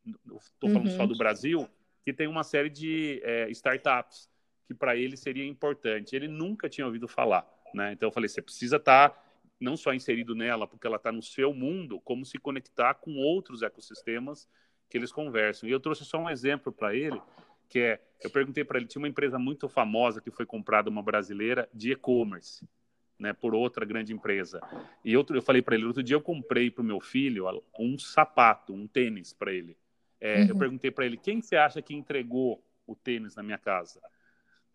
estou 0.54 0.70
falando 0.70 0.90
uhum. 0.90 0.96
só 0.96 1.06
do 1.06 1.18
Brasil, 1.18 1.68
que 2.06 2.14
tem 2.14 2.26
uma 2.26 2.42
série 2.42 2.70
de 2.70 3.20
é, 3.22 3.50
startups 3.50 4.30
que 4.66 4.74
para 4.74 4.96
ele 4.96 5.18
seria 5.18 5.46
importante. 5.46 6.16
Ele 6.16 6.30
nunca 6.30 6.70
tinha 6.70 6.88
ouvido 6.88 7.06
falar. 7.06 7.46
Né? 7.74 7.92
Então 7.92 8.08
eu 8.08 8.14
falei, 8.14 8.30
você 8.30 8.42
precisa 8.42 8.78
estar 8.78 9.10
tá 9.10 9.24
não 9.60 9.76
só 9.76 9.94
inserido 9.94 10.34
nela, 10.34 10.66
porque 10.66 10.88
ela 10.88 10.96
está 10.96 11.12
no 11.12 11.22
seu 11.22 11.54
mundo, 11.54 12.00
como 12.00 12.26
se 12.26 12.38
conectar 12.38 12.94
com 12.94 13.18
outros 13.18 13.62
ecossistemas 13.62 14.48
que 14.90 14.98
eles 14.98 15.12
conversam. 15.12 15.68
E 15.68 15.72
eu 15.74 15.82
trouxe 15.82 16.06
só 16.06 16.18
um 16.20 16.30
exemplo 16.30 16.72
para 16.72 16.96
ele, 16.96 17.22
que 17.68 17.80
é, 17.80 18.02
eu 18.24 18.30
perguntei 18.30 18.64
para 18.64 18.78
ele, 18.78 18.88
tinha 18.88 19.02
uma 19.02 19.10
empresa 19.10 19.38
muito 19.38 19.68
famosa 19.68 20.22
que 20.22 20.32
foi 20.32 20.46
comprada, 20.46 20.90
uma 20.90 21.04
brasileira, 21.04 21.68
de 21.74 21.92
e-commerce, 21.92 22.66
né, 23.20 23.34
por 23.34 23.54
outra 23.56 23.86
grande 23.86 24.14
empresa. 24.14 24.62
E 25.04 25.14
eu, 25.14 25.26
eu 25.30 25.42
falei 25.42 25.62
para 25.62 25.76
ele, 25.76 25.86
outro 25.86 26.04
dia 26.04 26.16
eu 26.16 26.22
comprei 26.22 26.70
para 26.70 26.82
o 26.82 26.86
meu 26.86 27.00
filho 27.00 27.46
um 27.78 27.98
sapato, 27.98 28.74
um 28.74 28.88
tênis 28.88 29.34
para 29.34 29.52
ele. 29.52 29.78
É, 30.20 30.42
uhum. 30.42 30.48
Eu 30.50 30.58
perguntei 30.58 30.92
para 30.92 31.06
ele, 31.06 31.18
quem 31.18 31.42
você 31.42 31.56
acha 31.56 31.82
que 31.82 31.94
entregou 31.94 32.64
o 32.86 32.96
tênis 32.96 33.36
na 33.36 33.44
minha 33.44 33.58
casa? 33.58 34.02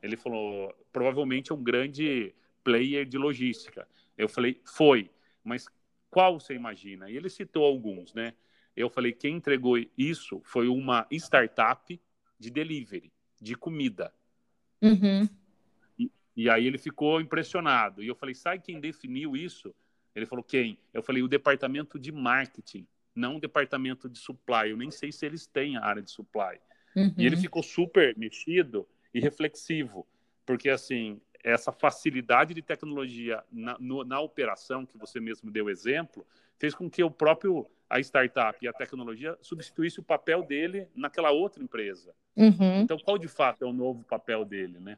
Ele 0.02 0.16
falou, 0.16 0.74
provavelmente 0.92 1.52
é 1.52 1.54
um 1.54 1.62
grande 1.62 2.34
player 2.64 3.06
de 3.06 3.16
logística. 3.16 3.86
Eu 4.16 4.28
falei, 4.28 4.60
foi, 4.64 5.10
mas 5.42 5.66
qual 6.10 6.38
você 6.38 6.54
imagina? 6.54 7.10
E 7.10 7.16
ele 7.16 7.28
citou 7.28 7.64
alguns, 7.64 8.12
né? 8.12 8.34
Eu 8.76 8.88
falei, 8.88 9.12
quem 9.12 9.36
entregou 9.36 9.76
isso 9.96 10.40
foi 10.44 10.66
uma 10.68 11.06
startup 11.10 12.00
de 12.38 12.50
delivery, 12.50 13.12
de 13.40 13.54
comida. 13.54 14.12
Uhum. 14.80 15.28
E, 16.36 16.48
aí 16.48 16.66
ele 16.66 16.78
ficou 16.78 17.20
impressionado. 17.20 18.02
E 18.02 18.08
eu 18.08 18.14
falei, 18.14 18.34
sabe 18.34 18.62
quem 18.62 18.80
definiu 18.80 19.36
isso? 19.36 19.74
Ele 20.14 20.26
falou, 20.26 20.44
quem? 20.44 20.78
Eu 20.92 21.02
falei, 21.02 21.22
o 21.22 21.28
departamento 21.28 21.98
de 21.98 22.12
marketing, 22.12 22.86
não 23.14 23.36
o 23.36 23.40
departamento 23.40 24.08
de 24.08 24.18
supply. 24.18 24.70
Eu 24.70 24.76
nem 24.76 24.90
sei 24.90 25.12
se 25.12 25.24
eles 25.26 25.46
têm 25.46 25.76
a 25.76 25.84
área 25.84 26.02
de 26.02 26.10
supply. 26.10 26.58
Uhum. 26.96 27.14
E 27.16 27.26
ele 27.26 27.36
ficou 27.36 27.62
super 27.62 28.16
mexido 28.16 28.86
e 29.14 29.20
reflexivo, 29.20 30.06
porque 30.44 30.68
assim, 30.68 31.20
essa 31.42 31.72
facilidade 31.72 32.54
de 32.54 32.62
tecnologia 32.62 33.42
na, 33.50 33.76
no, 33.78 34.04
na 34.04 34.20
operação, 34.20 34.86
que 34.86 34.96
você 34.96 35.20
mesmo 35.20 35.50
deu 35.50 35.68
exemplo, 35.68 36.26
fez 36.58 36.74
com 36.74 36.88
que 36.88 37.02
o 37.02 37.10
próprio 37.10 37.66
a 37.88 38.00
startup 38.00 38.58
e 38.64 38.68
a 38.68 38.72
tecnologia 38.72 39.36
substituísse 39.42 40.00
o 40.00 40.02
papel 40.02 40.42
dele 40.42 40.88
naquela 40.94 41.30
outra 41.30 41.62
empresa. 41.62 42.14
Uhum. 42.34 42.80
Então, 42.80 42.98
qual 42.98 43.18
de 43.18 43.28
fato 43.28 43.64
é 43.64 43.66
o 43.66 43.72
novo 43.72 44.02
papel 44.04 44.46
dele, 44.46 44.78
né? 44.80 44.96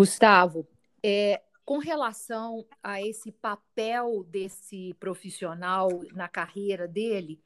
Gustavo, 0.00 0.66
é, 1.02 1.42
com 1.62 1.76
relação 1.76 2.64
a 2.82 3.02
esse 3.02 3.30
papel 3.30 4.24
desse 4.24 4.94
profissional 4.94 5.90
na 6.14 6.26
carreira 6.26 6.88
dele, 6.88 7.38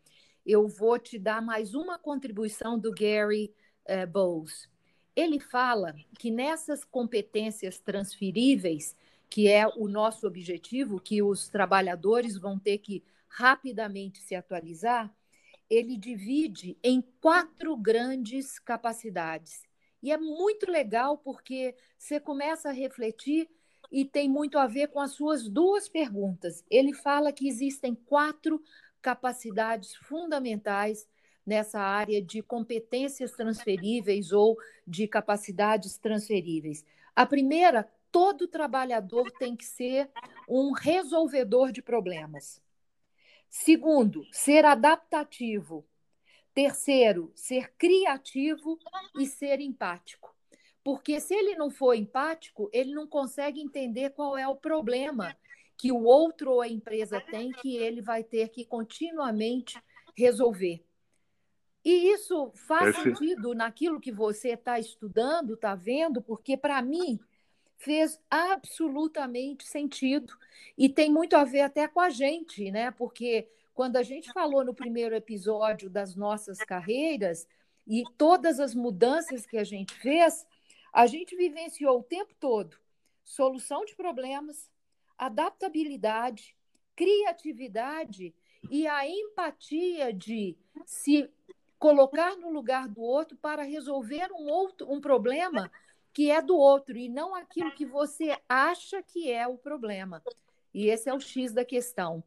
eu 0.46 0.68
vou 0.68 0.96
te 0.96 1.18
dar 1.18 1.42
mais 1.42 1.75
uma 1.75 1.99
contribuição 1.99 2.78
do 2.78 2.94
Gary 2.94 3.52
uh, 3.88 4.06
Bowles. 4.06 4.70
Ele 5.16 5.40
fala 5.40 5.96
que 6.16 6.30
nessas 6.30 6.84
competências 6.84 7.80
transferíveis, 7.80 8.94
que 9.28 9.49
é 9.49 9.66
o 9.66 9.88
nosso 9.88 10.25
objetivo, 10.25 11.00
que 11.00 11.20
os 11.25 11.49
trabalhadores 11.49 12.38
vão 12.38 12.56
ter 12.56 12.78
que 12.78 13.02
rapidamente 13.26 14.20
se 14.20 14.37
atualizar, 14.37 15.12
ele 15.68 15.96
divide 15.96 16.78
em 16.84 17.02
quatro 17.20 17.76
grandes 17.76 18.61
capacidades. 18.61 19.63
E 20.04 20.12
é 20.12 20.18
muito 20.18 20.70
legal 20.70 21.16
porque 21.16 21.75
você 21.96 22.20
começa 22.20 22.68
a 22.68 22.73
refletir 22.73 23.49
e 23.90 24.04
tem 24.04 24.28
muito 24.28 24.58
a 24.58 24.66
ver 24.66 24.88
com 24.88 25.00
as 25.00 25.12
suas 25.12 25.49
duas 25.49 25.88
perguntas. 25.88 26.62
Ele 26.70 26.92
fala 26.92 27.32
que 27.32 27.49
existem 27.49 27.94
quatro 27.94 28.62
capacidades 29.00 29.94
fundamentais 29.94 31.08
nessa 31.46 31.80
área 31.80 32.20
de 32.20 32.42
competências 32.42 33.32
transferíveis 33.32 34.30
ou 34.30 34.58
de 34.87 35.08
capacidades 35.08 35.96
transferíveis. 35.96 36.84
A 37.16 37.25
primeira, 37.25 37.90
todo 38.12 38.46
trabalhador 38.46 39.30
tem 39.38 39.56
que 39.56 39.64
ser 39.64 40.11
um 40.46 40.73
resolvedor 40.73 41.73
de 41.73 41.80
problemas. 41.80 42.61
Segundo, 43.49 44.26
ser 44.30 44.66
adaptativo. 44.66 45.82
Terceiro, 46.54 47.32
ser 47.34 47.73
criativo 47.76 48.78
e 49.18 49.26
ser 49.26 49.61
empático. 49.61 50.34
Porque 50.84 51.18
se 51.18 51.34
ele 51.34 51.56
não 51.56 51.70
for 51.70 51.94
empático, 51.94 52.70
ele 52.73 52.94
não 52.94 53.06
consegue 53.06 53.61
entender 53.61 54.11
qual 54.11 54.38
é 54.38 54.46
o 54.46 54.54
problema 54.54 55.37
que 55.76 55.90
o 55.90 56.04
outro 56.04 56.52
ou 56.52 56.61
a 56.61 56.68
empresa 56.68 57.20
tem 57.20 57.50
que 57.50 57.76
ele 57.76 58.00
vai 58.00 58.23
ter 58.23 58.49
que 58.50 58.64
continuamente 58.64 59.82
resolver. 60.16 60.84
E 61.84 62.12
isso 62.12 62.50
faz 62.54 62.90
Esse... 62.90 63.02
sentido 63.02 63.54
naquilo 63.54 64.00
que 64.00 64.12
você 64.12 64.50
está 64.50 64.78
estudando, 64.78 65.54
está 65.54 65.75
vendo, 65.75 66.23
porque 66.23 66.56
para 66.56 66.80
mim 66.80 67.18
fez 67.76 68.18
absolutamente 68.30 69.66
sentido 69.66 70.32
e 70.78 70.88
tem 70.88 71.11
muito 71.11 71.37
a 71.37 71.44
ver 71.44 71.61
até 71.62 71.87
com 71.87 72.00
a 72.00 72.08
gente, 72.08 72.70
né? 72.70 72.90
Porque 72.92 73.49
quando 73.75 73.97
a 73.97 74.02
gente 74.02 74.33
falou 74.33 74.64
no 74.64 74.73
primeiro 74.73 75.14
episódio 75.14 75.90
das 75.90 76.14
nossas 76.14 76.59
carreiras 76.59 77.47
e 77.87 78.04
todas 78.16 78.61
as 78.61 78.75
mudanças 78.75 79.45
que 79.45 79.59
a 79.59 79.64
gente 79.64 79.93
fez, 79.95 80.47
a 80.93 81.07
gente 81.07 81.37
vivenciou 81.37 81.99
o 81.99 82.02
tempo 82.02 82.33
todo 82.38 82.78
solução 83.25 83.85
de 83.85 83.97
problemas, 83.97 84.71
adaptabilidade, 85.16 86.54
criatividade 86.95 88.35
e 88.71 88.87
a 88.87 89.09
empatia 89.09 90.12
de 90.12 90.57
se 90.85 91.28
colocar 91.78 92.37
no 92.37 92.50
lugar 92.50 92.87
do 92.87 93.00
outro 93.00 93.37
para 93.38 93.62
resolver 93.62 94.31
um 94.33 94.49
outro 94.49 94.90
um 94.90 95.00
problema 95.00 95.71
que 96.12 96.31
é 96.31 96.40
do 96.40 96.57
outro 96.57 96.97
e 96.97 97.09
não 97.09 97.35
aquilo 97.35 97.73
que 97.73 97.85
você 97.85 98.38
acha 98.49 99.02
que 99.02 99.31
é 99.33 99.49
o 99.49 99.59
problema. 99.59 100.23
E 100.73 100.87
esse 100.87 101.09
é 101.09 101.14
o 101.14 101.19
X 101.19 101.52
da 101.52 101.64
questão. 101.64 102.23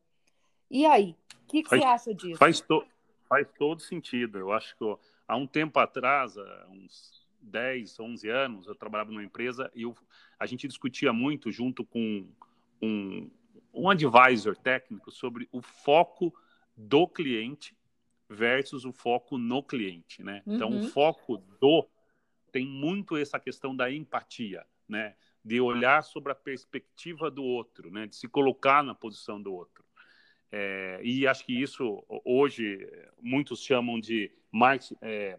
E 0.70 0.86
aí, 0.86 1.16
o 1.44 1.48
que, 1.48 1.64
que 1.64 1.70
faz, 1.70 1.82
você 1.82 1.88
acha 1.88 2.14
disso? 2.14 2.38
Faz, 2.38 2.62
to, 2.62 2.86
faz 3.28 3.48
todo 3.58 3.82
sentido. 3.82 4.38
Eu 4.38 4.52
acho 4.52 4.76
que 4.78 4.98
há 5.28 5.36
um 5.36 5.48
tempo 5.48 5.80
atrás, 5.80 6.36
uns 6.70 7.26
10, 7.42 8.00
11 8.00 8.30
anos, 8.30 8.68
eu 8.68 8.76
trabalhava 8.76 9.12
numa 9.12 9.24
empresa 9.24 9.72
e 9.74 9.84
eu, 9.84 9.96
a 10.40 10.46
gente 10.46 10.68
discutia 10.68 11.14
muito 11.14 11.52
junto 11.52 11.86
com 11.86 12.28
um, 12.82 13.30
um 13.74 13.90
advisor 13.90 14.56
técnico 14.56 15.12
sobre 15.12 15.48
o 15.52 15.62
foco 15.62 16.34
do 16.76 17.08
cliente 17.08 17.76
versus 18.30 18.86
o 18.86 18.92
foco 18.92 19.38
no 19.38 19.64
cliente, 19.64 20.22
né? 20.22 20.44
Uhum. 20.46 20.56
Então, 20.56 20.70
o 20.70 20.76
uhum. 20.76 20.90
foco 20.90 21.38
do 21.60 21.88
tem 22.52 22.66
muito 22.66 23.16
essa 23.16 23.40
questão 23.40 23.76
da 23.76 23.92
empatia, 23.92 24.66
né? 24.88 25.16
De 25.44 25.62
olhar 25.62 26.04
sobre 26.04 26.32
a 26.32 26.36
perspectiva 26.36 27.32
do 27.32 27.44
outro, 27.44 27.90
né? 27.90 28.08
De 28.08 28.16
se 28.16 28.28
colocar 28.28 28.84
na 28.84 28.94
posição 28.94 29.42
do 29.42 29.54
outro. 29.54 29.86
É, 30.52 31.00
e 31.04 31.28
acho 31.28 31.46
que 31.46 31.62
isso 31.62 32.04
hoje 32.24 32.88
muitos 33.22 33.62
chamam 33.62 34.00
de 34.00 34.32
marketing, 34.52 34.96
é, 35.02 35.38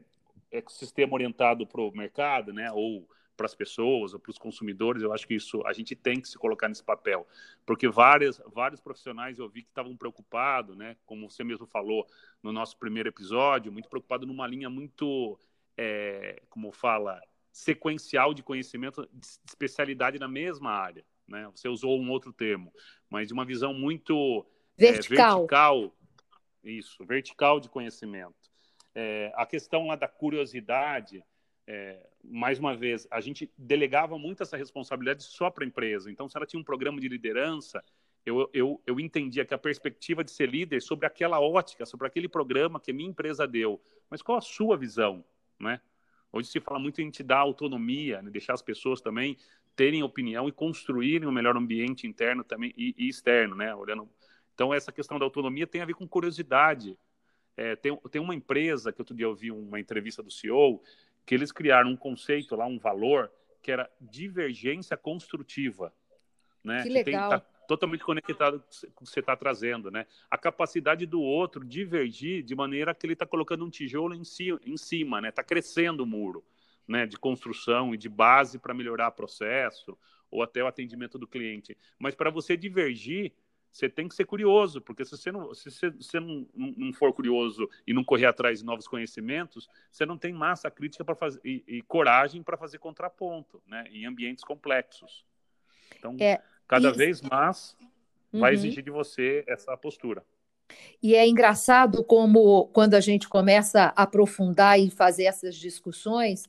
orientado 1.10 1.66
para 1.66 1.80
o 1.80 1.90
mercado, 1.92 2.52
né? 2.52 2.70
Ou 2.72 3.08
para 3.38 3.46
as 3.46 3.54
pessoas 3.54 4.12
ou 4.12 4.18
para 4.18 4.30
os 4.30 4.36
consumidores, 4.36 5.00
eu 5.00 5.12
acho 5.12 5.26
que 5.26 5.34
isso 5.34 5.64
a 5.64 5.72
gente 5.72 5.94
tem 5.94 6.20
que 6.20 6.28
se 6.28 6.36
colocar 6.36 6.68
nesse 6.68 6.82
papel, 6.82 7.24
porque 7.64 7.88
várias, 7.88 8.42
vários 8.52 8.80
profissionais 8.80 9.38
eu 9.38 9.48
vi 9.48 9.62
que 9.62 9.68
estavam 9.68 9.96
preocupados, 9.96 10.76
né, 10.76 10.96
como 11.06 11.30
você 11.30 11.44
mesmo 11.44 11.64
falou 11.64 12.04
no 12.42 12.52
nosso 12.52 12.76
primeiro 12.76 13.08
episódio, 13.08 13.70
muito 13.70 13.88
preocupado 13.88 14.26
numa 14.26 14.44
linha 14.44 14.68
muito, 14.68 15.38
é, 15.76 16.42
como 16.50 16.72
fala, 16.72 17.22
sequencial 17.52 18.34
de 18.34 18.42
conhecimento, 18.42 19.08
de 19.12 19.26
especialidade 19.48 20.18
na 20.18 20.28
mesma 20.28 20.72
área, 20.72 21.04
né? 21.26 21.48
Você 21.54 21.68
usou 21.68 22.00
um 22.00 22.10
outro 22.10 22.32
termo, 22.32 22.72
mas 23.08 23.28
de 23.28 23.34
uma 23.34 23.44
visão 23.44 23.72
muito 23.72 24.44
vertical, 24.78 25.36
é, 25.36 25.40
vertical 25.40 25.94
isso, 26.62 27.04
vertical 27.04 27.60
de 27.60 27.68
conhecimento. 27.68 28.34
É, 28.94 29.32
a 29.34 29.46
questão 29.46 29.86
lá 29.86 29.96
da 29.96 30.08
curiosidade 30.08 31.22
é, 31.70 31.98
mais 32.24 32.58
uma 32.58 32.74
vez, 32.74 33.06
a 33.10 33.20
gente 33.20 33.52
delegava 33.56 34.18
muito 34.18 34.42
essa 34.42 34.56
responsabilidade 34.56 35.22
só 35.22 35.50
para 35.50 35.64
a 35.64 35.66
empresa. 35.66 36.10
Então, 36.10 36.26
se 36.26 36.34
ela 36.34 36.46
tinha 36.46 36.58
um 36.58 36.64
programa 36.64 36.98
de 36.98 37.08
liderança, 37.08 37.84
eu, 38.24 38.48
eu, 38.54 38.82
eu 38.86 38.98
entendia 38.98 39.44
que 39.44 39.52
a 39.52 39.58
perspectiva 39.58 40.24
de 40.24 40.30
ser 40.30 40.48
líder 40.48 40.80
sobre 40.80 41.06
aquela 41.06 41.38
ótica, 41.40 41.84
sobre 41.84 42.06
aquele 42.06 42.26
programa 42.26 42.80
que 42.80 42.90
a 42.90 42.94
minha 42.94 43.10
empresa 43.10 43.46
deu. 43.46 43.80
Mas 44.08 44.22
qual 44.22 44.38
a 44.38 44.40
sua 44.40 44.78
visão? 44.78 45.22
Né? 45.60 45.78
Hoje 46.32 46.48
se 46.48 46.58
fala 46.58 46.78
muito 46.78 47.02
em 47.02 47.10
te 47.10 47.22
dar 47.22 47.38
autonomia, 47.38 48.22
né? 48.22 48.30
deixar 48.30 48.54
as 48.54 48.62
pessoas 48.62 49.02
também 49.02 49.36
terem 49.76 50.02
opinião 50.02 50.48
e 50.48 50.52
construírem 50.52 51.28
um 51.28 51.32
melhor 51.32 51.56
ambiente 51.56 52.06
interno 52.06 52.42
também 52.42 52.72
e, 52.76 52.94
e 52.96 53.08
externo, 53.08 53.54
né? 53.54 53.74
Olhando. 53.74 54.08
Então 54.58 54.74
essa 54.74 54.90
questão 54.90 55.20
da 55.20 55.24
autonomia 55.24 55.68
tem 55.68 55.80
a 55.80 55.84
ver 55.84 55.94
com 55.94 56.08
curiosidade, 56.08 56.98
É, 57.56 57.76
tem, 57.76 57.96
tem 58.10 58.20
uma 58.20 58.34
empresa 58.34 58.92
que 58.92 59.00
outro 59.00 59.16
dia 59.16 59.26
eu 59.26 59.34
vi 59.34 59.50
uma 59.50 59.78
entrevista 59.80 60.20
do 60.22 60.30
CEO 60.30 60.80
que 61.24 61.34
eles 61.34 61.52
criaram 61.52 61.90
um 61.90 61.96
conceito 61.96 62.56
lá, 62.56 62.66
um 62.66 62.78
valor 62.78 63.30
que 63.62 63.72
era 63.72 63.88
divergência 64.00 64.96
construtiva, 64.96 65.92
né? 66.62 66.82
Que 66.82 66.88
legal. 66.88 67.30
Tem, 67.30 67.38
tá 67.38 67.44
totalmente 67.68 68.04
conectado 68.04 68.60
com 68.94 69.02
o 69.02 69.06
que 69.06 69.10
você 69.12 69.20
está 69.20 69.36
trazendo, 69.36 69.90
né? 69.90 70.06
A 70.30 70.38
capacidade 70.38 71.04
do 71.04 71.20
outro 71.20 71.64
divergir 71.64 72.44
de 72.44 72.54
maneira 72.54 72.94
que 72.94 73.06
ele 73.06 73.14
está 73.14 73.26
colocando 73.26 73.64
um 73.64 73.70
tijolo 73.70 74.14
em, 74.14 74.24
si, 74.24 74.56
em 74.64 74.76
cima, 74.76 75.20
né? 75.20 75.28
Está 75.28 75.42
crescendo 75.42 76.04
o 76.04 76.06
muro, 76.06 76.44
né? 76.86 77.06
De 77.06 77.16
construção 77.16 77.92
e 77.92 77.96
de 77.96 78.08
base 78.08 78.58
para 78.58 78.72
melhorar 78.74 79.08
o 79.08 79.12
processo 79.12 79.98
ou 80.30 80.42
até 80.42 80.62
o 80.62 80.66
atendimento 80.66 81.18
do 81.18 81.26
cliente. 81.26 81.76
Mas 81.98 82.14
para 82.14 82.30
você 82.30 82.56
divergir, 82.56 83.32
você 83.72 83.88
tem 83.88 84.08
que 84.08 84.14
ser 84.14 84.24
curioso, 84.24 84.80
porque 84.80 85.04
se 85.04 85.16
você 85.16 85.30
não, 85.30 85.54
se 85.54 85.70
você, 85.70 86.20
não, 86.20 86.46
não 86.54 86.92
for 86.92 87.12
curioso 87.12 87.68
e 87.86 87.92
não 87.92 88.02
correr 88.02 88.26
atrás 88.26 88.58
de 88.60 88.64
novos 88.64 88.88
conhecimentos, 88.88 89.68
você 89.90 90.04
não 90.04 90.18
tem 90.18 90.32
massa 90.32 90.70
crítica 90.70 91.04
para 91.04 91.14
fazer 91.14 91.40
e, 91.44 91.62
e 91.66 91.82
coragem 91.82 92.42
para 92.42 92.56
fazer 92.56 92.78
contraponto, 92.78 93.62
né? 93.66 93.84
Em 93.90 94.06
ambientes 94.06 94.42
complexos. 94.42 95.24
Então, 95.96 96.16
é, 96.18 96.42
cada 96.66 96.92
vez 96.92 97.20
mais 97.20 97.76
uhum. 98.32 98.40
vai 98.40 98.52
exigir 98.52 98.82
de 98.82 98.90
você 98.90 99.44
essa 99.46 99.76
postura. 99.76 100.24
E 101.02 101.14
é 101.14 101.26
engraçado 101.26 102.04
como, 102.04 102.66
quando 102.68 102.94
a 102.94 103.00
gente 103.00 103.28
começa 103.28 103.92
a 103.96 104.02
aprofundar 104.02 104.78
e 104.78 104.90
fazer 104.90 105.24
essas 105.24 105.56
discussões, 105.56 106.48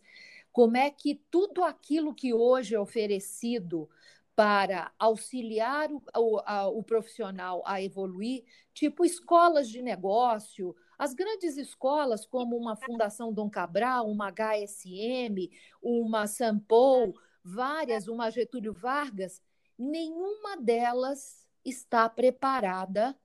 como 0.51 0.75
é 0.75 0.89
que 0.89 1.21
tudo 1.29 1.63
aquilo 1.63 2.13
que 2.13 2.33
hoje 2.33 2.75
é 2.75 2.79
oferecido 2.79 3.89
para 4.39 4.89
auxiliar 4.97 5.91
o, 5.91 6.01
o, 6.15 6.39
a, 6.45 6.65
o 6.69 6.81
profissional 6.81 7.61
a 7.65 7.81
evoluir, 7.81 8.45
tipo 8.73 9.03
escolas 9.03 9.67
de 9.67 9.81
negócio, 9.81 10.73
as 10.97 11.13
grandes 11.13 11.57
escolas, 11.57 12.25
como 12.25 12.55
uma 12.55 12.77
Fundação 12.77 13.33
Dom 13.33 13.49
Cabral, 13.49 14.09
uma 14.09 14.31
HSM, 14.31 15.51
uma 15.83 16.25
Sampo, 16.25 17.13
várias, 17.43 18.07
uma 18.07 18.29
Getúlio 18.29 18.71
Vargas, 18.71 19.41
nenhuma 19.77 20.55
delas 20.55 21.45
está 21.65 22.07
preparada 22.07 23.19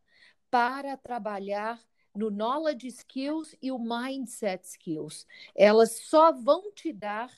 para 0.50 0.96
trabalhar 0.96 1.80
no 2.12 2.28
knowledge 2.28 2.88
skills 2.88 3.54
e 3.62 3.70
o 3.70 3.78
mindset 3.78 4.66
skills. 4.66 5.28
Elas 5.54 5.92
só 5.92 6.32
vão 6.32 6.72
te 6.72 6.92
dar 6.92 7.30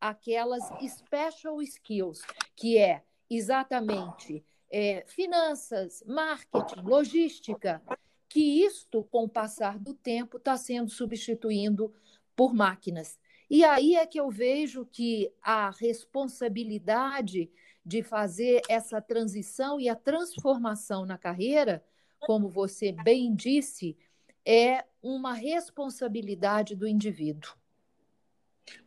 aquelas 0.00 0.64
special 0.88 1.60
skills, 1.60 2.22
que 2.56 2.78
é 2.78 3.04
exatamente 3.30 4.44
é, 4.70 5.04
finanças, 5.06 6.02
marketing, 6.06 6.80
logística, 6.82 7.82
que 8.28 8.64
isto, 8.64 9.04
com 9.04 9.24
o 9.24 9.28
passar 9.28 9.78
do 9.78 9.94
tempo, 9.94 10.36
está 10.36 10.56
sendo 10.56 10.90
substituindo 10.90 11.92
por 12.36 12.54
máquinas. 12.54 13.18
E 13.50 13.64
aí 13.64 13.96
é 13.96 14.06
que 14.06 14.20
eu 14.20 14.30
vejo 14.30 14.84
que 14.84 15.32
a 15.42 15.70
responsabilidade 15.70 17.50
de 17.84 18.02
fazer 18.02 18.60
essa 18.68 19.00
transição 19.00 19.80
e 19.80 19.88
a 19.88 19.96
transformação 19.96 21.06
na 21.06 21.16
carreira, 21.16 21.82
como 22.20 22.48
você 22.48 22.92
bem 22.92 23.34
disse, 23.34 23.96
é 24.44 24.84
uma 25.02 25.32
responsabilidade 25.32 26.74
do 26.74 26.86
indivíduo. 26.86 27.52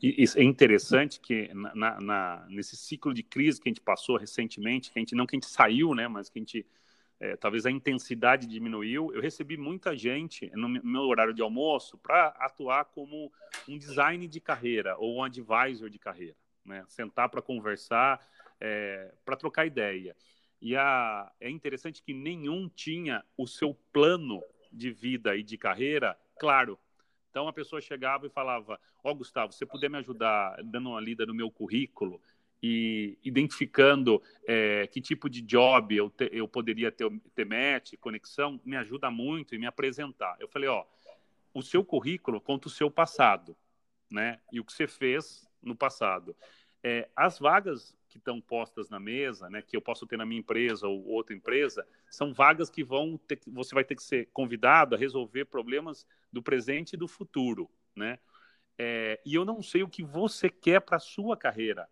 E, 0.02 0.24
é 0.36 0.44
interessante 0.44 1.20
que 1.20 1.52
na, 1.54 2.02
na, 2.02 2.46
nesse 2.50 2.76
ciclo 2.76 3.14
de 3.14 3.24
crise 3.24 3.62
que 3.62 3.70
a 3.70 3.72
gente 3.72 3.82
passou 3.82 4.18
recentemente, 4.18 4.92
que 4.92 5.00
a 5.00 5.02
gente 5.02 5.16
não 5.16 5.26
que 5.26 5.36
a 5.36 5.40
gente 5.40 5.50
saiu, 5.50 5.94
né, 5.94 6.08
mas 6.08 6.30
que 6.30 6.40
a 6.40 6.42
gente 6.42 6.66
é, 7.20 7.36
talvez 7.38 7.68
a 7.68 7.72
intensidade 7.72 8.48
diminuiu. 8.48 9.14
Eu 9.14 9.22
recebi 9.22 9.56
muita 9.56 9.96
gente 9.96 10.50
no 10.56 10.68
meu 10.68 11.04
horário 11.04 11.34
de 11.34 11.42
almoço 11.42 11.98
para 12.00 12.30
atuar 12.40 12.86
como 12.86 13.32
um 13.70 13.78
design 13.78 14.28
de 14.28 14.42
carreira 14.42 14.98
ou 14.98 15.18
um 15.18 15.24
advisor 15.24 15.88
de 15.90 16.00
carreira, 16.00 16.36
né? 16.66 16.84
Sentar 16.88 17.30
para 17.30 17.42
conversar 17.42 18.20
é, 18.60 19.14
para 19.24 19.36
trocar 19.36 19.68
ideia. 19.68 20.16
E 20.60 20.76
a, 20.76 21.32
é 21.40 21.50
interessante 21.50 22.02
que 22.02 22.14
nenhum 22.14 22.68
tinha 22.70 23.24
o 23.38 23.48
seu 23.48 23.76
plano 23.94 24.42
de 24.72 24.92
vida 24.92 25.36
e 25.36 25.44
de 25.44 25.58
carreira 25.58 26.18
claro. 26.40 26.80
Então 27.32 27.48
a 27.48 27.54
pessoa 27.54 27.82
chegava 27.82 28.28
e 28.28 28.30
falava: 28.30 28.80
Ó, 29.04 29.10
oh, 29.10 29.16
Gustavo, 29.16 29.54
você 29.54 29.66
puder 29.66 29.90
me 29.90 29.98
ajudar 29.98 30.62
dando 30.64 30.90
uma 30.90 31.00
lida 31.00 31.26
no 31.26 31.34
meu 31.34 31.50
currículo 31.50 32.22
e 32.62 33.18
identificando 33.24 34.22
é, 34.46 34.86
que 34.86 35.02
tipo 35.02 35.28
de 35.28 35.42
job 35.42 35.96
eu, 35.96 36.10
te, 36.10 36.30
eu 36.32 36.48
poderia 36.48 36.92
ter, 36.92 37.10
ter 37.34 37.46
match, 37.46 37.94
conexão, 38.00 38.60
me 38.64 38.76
ajuda 38.76 39.10
muito 39.10 39.56
e 39.56 39.58
me 39.58 39.66
apresentar. 39.66 40.36
Eu 40.40 40.48
falei: 40.50 40.68
Ó, 40.70 40.86
o 41.54 41.64
seu 41.64 41.84
currículo 41.84 42.42
conta 42.42 42.68
o 42.68 42.72
seu 42.72 42.92
passado, 42.92 43.56
né? 44.12 44.40
E 44.52 44.60
o 44.60 44.66
que 44.66 44.74
você 44.74 44.86
fez 44.86 45.48
no 45.64 45.76
passado. 45.76 46.36
É, 46.84 47.08
as 47.16 47.40
vagas 47.40 47.96
que 48.12 48.18
estão 48.18 48.42
postas 48.42 48.90
na 48.90 49.00
mesa, 49.00 49.50
né, 49.50 49.62
que 49.62 49.76
eu 49.76 49.82
posso 49.82 50.06
ter 50.06 50.18
na 50.18 50.26
minha 50.26 50.42
empresa 50.42 50.86
ou 50.86 51.08
outra 51.08 51.34
empresa, 51.34 51.88
são 52.10 52.34
vagas 52.34 52.70
que 52.70 52.84
vão 52.84 53.18
ter, 53.18 53.40
você 53.48 53.74
vai 53.74 53.86
ter 53.86 53.96
que 53.96 54.04
ser 54.04 54.30
convidado 54.34 54.94
a 54.94 54.98
resolver 54.98 55.46
problemas 55.46 56.06
do 56.32 56.44
presente 56.44 56.94
e 56.94 56.98
do 56.98 57.08
futuro, 57.08 57.72
né? 57.96 58.20
É, 58.78 59.22
e 59.26 59.34
eu 59.34 59.46
não 59.46 59.62
sei 59.62 59.84
o 59.84 59.88
que 59.88 60.04
você 60.04 60.50
quer 60.50 60.82
para 60.82 61.00
sua 61.00 61.38
carreira. 61.38 61.88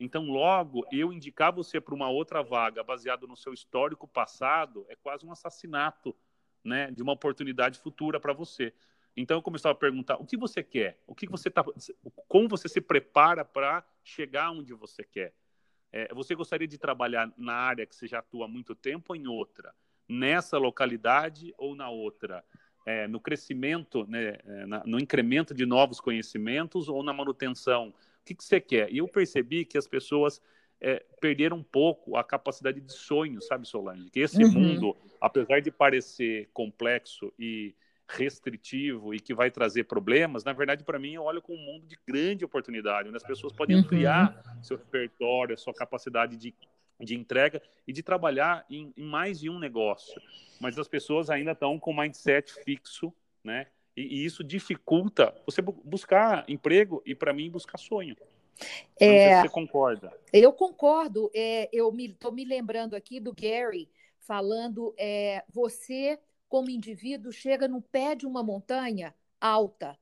Então, 0.00 0.24
logo, 0.24 0.84
eu 0.90 1.12
indicar 1.12 1.52
você 1.52 1.80
para 1.80 1.94
uma 1.94 2.08
outra 2.08 2.42
vaga 2.42 2.82
baseado 2.82 3.28
no 3.28 3.36
seu 3.36 3.52
histórico 3.52 4.08
passado 4.08 4.84
é 4.88 4.96
quase 4.96 5.24
um 5.24 5.30
assassinato, 5.30 6.16
né, 6.64 6.90
de 6.90 7.02
uma 7.02 7.12
oportunidade 7.12 7.78
futura 7.78 8.18
para 8.18 8.32
você. 8.32 8.74
Então 9.16 9.36
eu 9.36 9.42
começava 9.42 9.74
a 9.74 9.78
perguntar 9.78 10.16
o 10.16 10.24
que 10.24 10.36
você 10.36 10.62
quer, 10.62 10.98
o 11.06 11.14
que 11.14 11.28
você 11.28 11.50
tá, 11.50 11.62
como 12.26 12.48
você 12.48 12.68
se 12.68 12.80
prepara 12.80 13.44
para 13.44 13.84
chegar 14.02 14.50
onde 14.50 14.72
você 14.72 15.04
quer. 15.04 15.34
É, 15.92 16.12
você 16.14 16.34
gostaria 16.34 16.66
de 16.66 16.78
trabalhar 16.78 17.30
na 17.36 17.54
área 17.54 17.86
que 17.86 17.94
você 17.94 18.06
já 18.06 18.20
atua 18.20 18.46
há 18.46 18.48
muito 18.48 18.74
tempo 18.74 19.12
ou 19.12 19.16
em 19.16 19.26
outra? 19.26 19.74
Nessa 20.08 20.56
localidade 20.58 21.52
ou 21.58 21.76
na 21.76 21.90
outra? 21.90 22.42
É, 22.84 23.06
no 23.06 23.20
crescimento, 23.20 24.04
né, 24.08 24.38
é, 24.44 24.66
na, 24.66 24.82
no 24.84 24.98
incremento 24.98 25.54
de 25.54 25.64
novos 25.64 26.00
conhecimentos 26.00 26.88
ou 26.88 27.02
na 27.02 27.12
manutenção? 27.12 27.88
O 27.88 28.24
que, 28.24 28.34
que 28.34 28.42
você 28.44 28.60
quer? 28.60 28.90
E 28.92 28.98
eu 28.98 29.06
percebi 29.06 29.64
que 29.64 29.76
as 29.76 29.86
pessoas 29.86 30.40
é, 30.80 31.04
perderam 31.20 31.58
um 31.58 31.62
pouco 31.62 32.16
a 32.16 32.24
capacidade 32.24 32.80
de 32.80 32.92
sonho, 32.92 33.40
sabe, 33.40 33.68
Solange? 33.68 34.10
Que 34.10 34.20
esse 34.20 34.42
uhum. 34.42 34.50
mundo, 34.50 34.96
apesar 35.20 35.60
de 35.60 35.70
parecer 35.70 36.48
complexo 36.52 37.32
e 37.38 37.74
restritivo 38.08 39.14
e 39.14 39.20
que 39.20 39.34
vai 39.34 39.50
trazer 39.50 39.84
problemas, 39.84 40.44
na 40.44 40.52
verdade, 40.52 40.84
para 40.84 40.98
mim, 40.98 41.14
eu 41.14 41.22
olho 41.22 41.40
com 41.40 41.54
um 41.54 41.64
mundo 41.64 41.86
de 41.86 41.98
grande 42.06 42.44
oportunidade, 42.44 43.08
onde 43.08 43.16
as 43.16 43.22
pessoas 43.22 43.52
podem 43.52 43.76
uhum. 43.76 43.82
ampliar 43.82 44.60
seu 44.62 44.76
repertório, 44.76 45.56
sua 45.58 45.74
capacidade 45.74 46.36
de, 46.36 46.54
de 47.00 47.14
entrega 47.14 47.62
e 47.86 47.92
de 47.92 48.02
trabalhar 48.02 48.64
em, 48.70 48.92
em 48.96 49.04
mais 49.04 49.40
de 49.40 49.48
um 49.48 49.58
negócio. 49.58 50.20
Mas 50.60 50.78
as 50.78 50.88
pessoas 50.88 51.30
ainda 51.30 51.52
estão 51.52 51.78
com 51.78 51.92
mindset 51.94 52.52
fixo, 52.64 53.12
né? 53.42 53.66
E, 53.96 54.02
e 54.02 54.24
isso 54.24 54.42
dificulta 54.42 55.34
você 55.44 55.60
buscar 55.60 56.44
emprego 56.48 57.02
e, 57.04 57.14
para 57.14 57.32
mim, 57.32 57.50
buscar 57.50 57.78
sonho. 57.78 58.16
É, 58.98 59.40
você 59.40 59.48
concorda. 59.48 60.12
Eu 60.32 60.52
concordo. 60.52 61.30
É, 61.34 61.68
eu 61.72 61.92
estou 61.98 62.32
me, 62.32 62.44
me 62.44 62.48
lembrando 62.48 62.94
aqui 62.94 63.18
do 63.20 63.34
Gary 63.34 63.88
falando: 64.20 64.94
é, 64.98 65.44
você 65.52 66.18
como 66.52 66.68
indivíduo, 66.68 67.32
chega 67.32 67.66
no 67.66 67.80
pé 67.80 68.14
de 68.14 68.26
uma 68.26 68.42
montanha 68.42 69.14
alta. 69.40 69.98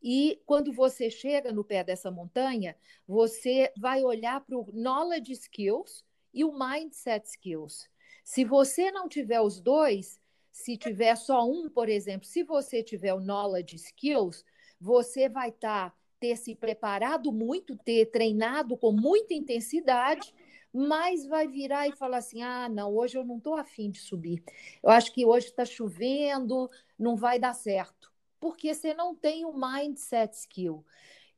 E 0.00 0.40
quando 0.46 0.72
você 0.72 1.10
chega 1.10 1.50
no 1.50 1.64
pé 1.64 1.82
dessa 1.82 2.08
montanha, 2.08 2.76
você 3.04 3.72
vai 3.76 4.04
olhar 4.04 4.40
para 4.42 4.56
o 4.56 4.70
knowledge 4.72 5.32
skills 5.32 6.04
e 6.32 6.44
o 6.44 6.56
mindset 6.56 7.26
skills. 7.26 7.90
Se 8.22 8.44
você 8.44 8.92
não 8.92 9.08
tiver 9.08 9.40
os 9.40 9.60
dois, 9.60 10.20
se 10.52 10.76
tiver 10.76 11.16
só 11.16 11.44
um, 11.44 11.68
por 11.68 11.88
exemplo, 11.88 12.28
se 12.28 12.44
você 12.44 12.80
tiver 12.80 13.12
o 13.12 13.20
knowledge 13.20 13.74
skills, 13.74 14.44
você 14.80 15.28
vai 15.28 15.48
estar 15.48 15.90
tá, 15.90 15.96
ter 16.20 16.36
se 16.36 16.54
preparado 16.54 17.32
muito, 17.32 17.76
ter 17.76 18.06
treinado 18.06 18.76
com 18.76 18.92
muita 18.92 19.34
intensidade 19.34 20.32
mas 20.72 21.26
vai 21.26 21.48
virar 21.48 21.88
e 21.88 21.92
falar 21.92 22.18
assim: 22.18 22.42
ah, 22.42 22.68
não, 22.68 22.94
hoje 22.94 23.16
eu 23.16 23.24
não 23.24 23.38
estou 23.38 23.54
afim 23.54 23.90
de 23.90 24.00
subir. 24.00 24.42
Eu 24.82 24.90
acho 24.90 25.12
que 25.12 25.24
hoje 25.24 25.46
está 25.46 25.64
chovendo, 25.64 26.70
não 26.98 27.16
vai 27.16 27.38
dar 27.38 27.54
certo. 27.54 28.12
Porque 28.40 28.72
você 28.72 28.94
não 28.94 29.14
tem 29.14 29.44
o 29.44 29.52
mindset 29.52 30.34
skill. 30.36 30.84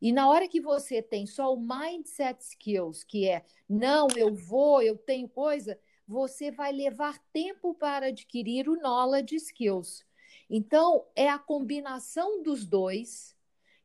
E 0.01 0.12
na 0.12 0.29
hora 0.29 0.49
que 0.49 0.61
você 0.61 1.03
tem 1.03 1.27
só 1.27 1.55
o 1.55 1.61
mindset 1.61 2.43
skills, 2.43 3.05
que 3.05 3.29
é 3.29 3.45
não, 3.69 4.09
eu 4.16 4.35
vou, 4.35 4.83
eu 4.83 4.97
tenho 4.97 5.29
coisa, 5.29 5.79
você 6.07 6.51
vai 6.51 6.73
levar 6.73 7.19
tempo 7.33 7.75
para 7.75 8.07
adquirir 8.07 8.69
o 8.69 8.77
knowledge 8.77 9.37
skills. 9.37 10.05
Então, 10.49 11.07
é 11.14 11.29
a 11.29 11.38
combinação 11.38 12.43
dos 12.43 12.64
dois 12.64 13.37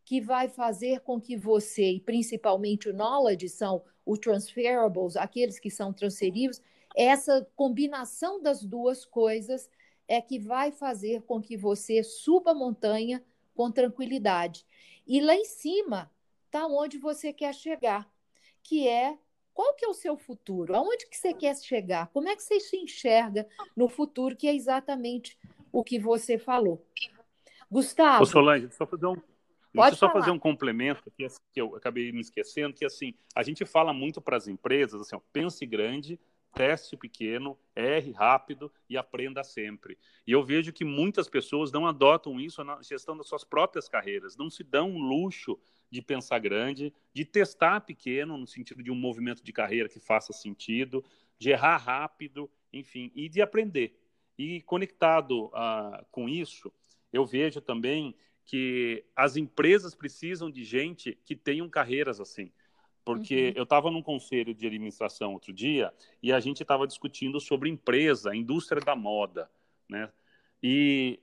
que 0.03 0.21
vai 0.21 0.47
fazer 0.47 1.01
com 1.01 1.19
que 1.19 1.35
você, 1.35 1.91
e 1.91 1.99
principalmente 1.99 2.89
o 2.89 2.93
knowledge, 2.93 3.49
são 3.49 3.83
os 4.05 4.19
transferables, 4.19 5.15
aqueles 5.15 5.59
que 5.59 5.71
são 5.71 5.91
transferíveis, 5.91 6.61
essa 6.95 7.45
combinação 7.55 8.41
das 8.41 8.63
duas 8.63 9.05
coisas 9.05 9.69
é 10.07 10.21
que 10.21 10.39
vai 10.39 10.71
fazer 10.71 11.23
com 11.23 11.41
que 11.41 11.57
você 11.57 12.03
suba 12.03 12.51
a 12.51 12.55
montanha 12.55 13.23
com 13.55 13.71
tranquilidade. 13.71 14.65
E 15.07 15.19
lá 15.19 15.35
em 15.35 15.45
cima 15.45 16.11
está 16.45 16.65
onde 16.67 16.97
você 16.97 17.33
quer 17.33 17.53
chegar, 17.53 18.09
que 18.63 18.87
é 18.87 19.17
qual 19.53 19.73
que 19.73 19.85
é 19.85 19.87
o 19.87 19.93
seu 19.93 20.17
futuro? 20.17 20.75
Aonde 20.75 21.07
que 21.07 21.17
você 21.17 21.33
quer 21.33 21.55
chegar? 21.55 22.07
Como 22.07 22.27
é 22.27 22.35
que 22.35 22.43
você 22.43 22.59
se 22.59 22.75
enxerga 22.75 23.47
no 23.75 23.87
futuro, 23.87 24.35
que 24.35 24.47
é 24.47 24.53
exatamente 24.53 25.37
o 25.71 25.83
que 25.83 25.99
você 25.99 26.37
falou. 26.37 26.85
Gustavo. 27.71 28.23
Ô 28.23 28.25
Solange, 28.25 28.69
só 28.71 28.85
fazer 28.85 29.05
um, 29.05 29.17
Pode 29.75 29.91
Deixa 29.91 30.05
eu 30.05 30.09
só 30.09 30.13
fazer 30.13 30.31
um 30.31 30.39
complemento 30.39 31.11
que, 31.11 31.27
que 31.51 31.61
eu 31.61 31.75
acabei 31.75 32.11
me 32.11 32.21
esquecendo, 32.21 32.73
que 32.73 32.85
assim, 32.85 33.13
a 33.35 33.43
gente 33.43 33.65
fala 33.65 33.93
muito 33.93 34.21
para 34.21 34.37
as 34.37 34.47
empresas, 34.47 35.01
assim, 35.01 35.15
ó, 35.15 35.19
pense 35.33 35.65
grande, 35.65 36.19
teste 36.53 36.95
pequeno, 36.95 37.57
erre 37.75 38.11
rápido 38.11 38.71
e 38.89 38.97
aprenda 38.97 39.43
sempre. 39.43 39.97
E 40.25 40.31
eu 40.31 40.41
vejo 40.41 40.71
que 40.71 40.85
muitas 40.85 41.27
pessoas 41.27 41.71
não 41.71 41.85
adotam 41.85 42.39
isso 42.39 42.63
na 42.63 42.81
gestão 42.81 43.17
das 43.17 43.27
suas 43.27 43.43
próprias 43.43 43.89
carreiras, 43.89 44.37
não 44.37 44.49
se 44.49 44.63
dão 44.63 44.89
um 44.89 44.99
luxo 44.99 45.59
de 45.91 46.01
pensar 46.01 46.39
grande, 46.39 46.93
de 47.13 47.25
testar 47.25 47.81
pequeno, 47.81 48.37
no 48.37 48.47
sentido 48.47 48.81
de 48.81 48.89
um 48.89 48.95
movimento 48.95 49.43
de 49.43 49.51
carreira 49.51 49.89
que 49.89 49.99
faça 49.99 50.31
sentido, 50.31 51.03
de 51.37 51.49
errar 51.49 51.77
rápido, 51.77 52.49
enfim, 52.71 53.11
e 53.13 53.27
de 53.27 53.41
aprender. 53.41 53.99
E 54.37 54.61
conectado 54.61 55.47
uh, 55.47 56.05
com 56.09 56.27
isso, 56.29 56.71
eu 57.11 57.25
vejo 57.25 57.59
também 57.61 58.15
que 58.45 59.03
as 59.15 59.35
empresas 59.35 59.95
precisam 59.95 60.49
de 60.49 60.63
gente 60.63 61.17
que 61.25 61.35
tenham 61.35 61.67
carreiras 61.69 62.19
assim. 62.19 62.51
Porque 63.03 63.49
uhum. 63.49 63.53
eu 63.55 63.63
estava 63.63 63.91
num 63.91 64.01
conselho 64.01 64.53
de 64.53 64.65
administração 64.65 65.33
outro 65.33 65.53
dia 65.53 65.93
e 66.21 66.31
a 66.31 66.39
gente 66.39 66.61
estava 66.61 66.87
discutindo 66.87 67.39
sobre 67.39 67.69
empresa, 67.69 68.35
indústria 68.35 68.81
da 68.81 68.95
moda, 68.95 69.49
né? 69.87 70.11
E 70.61 71.19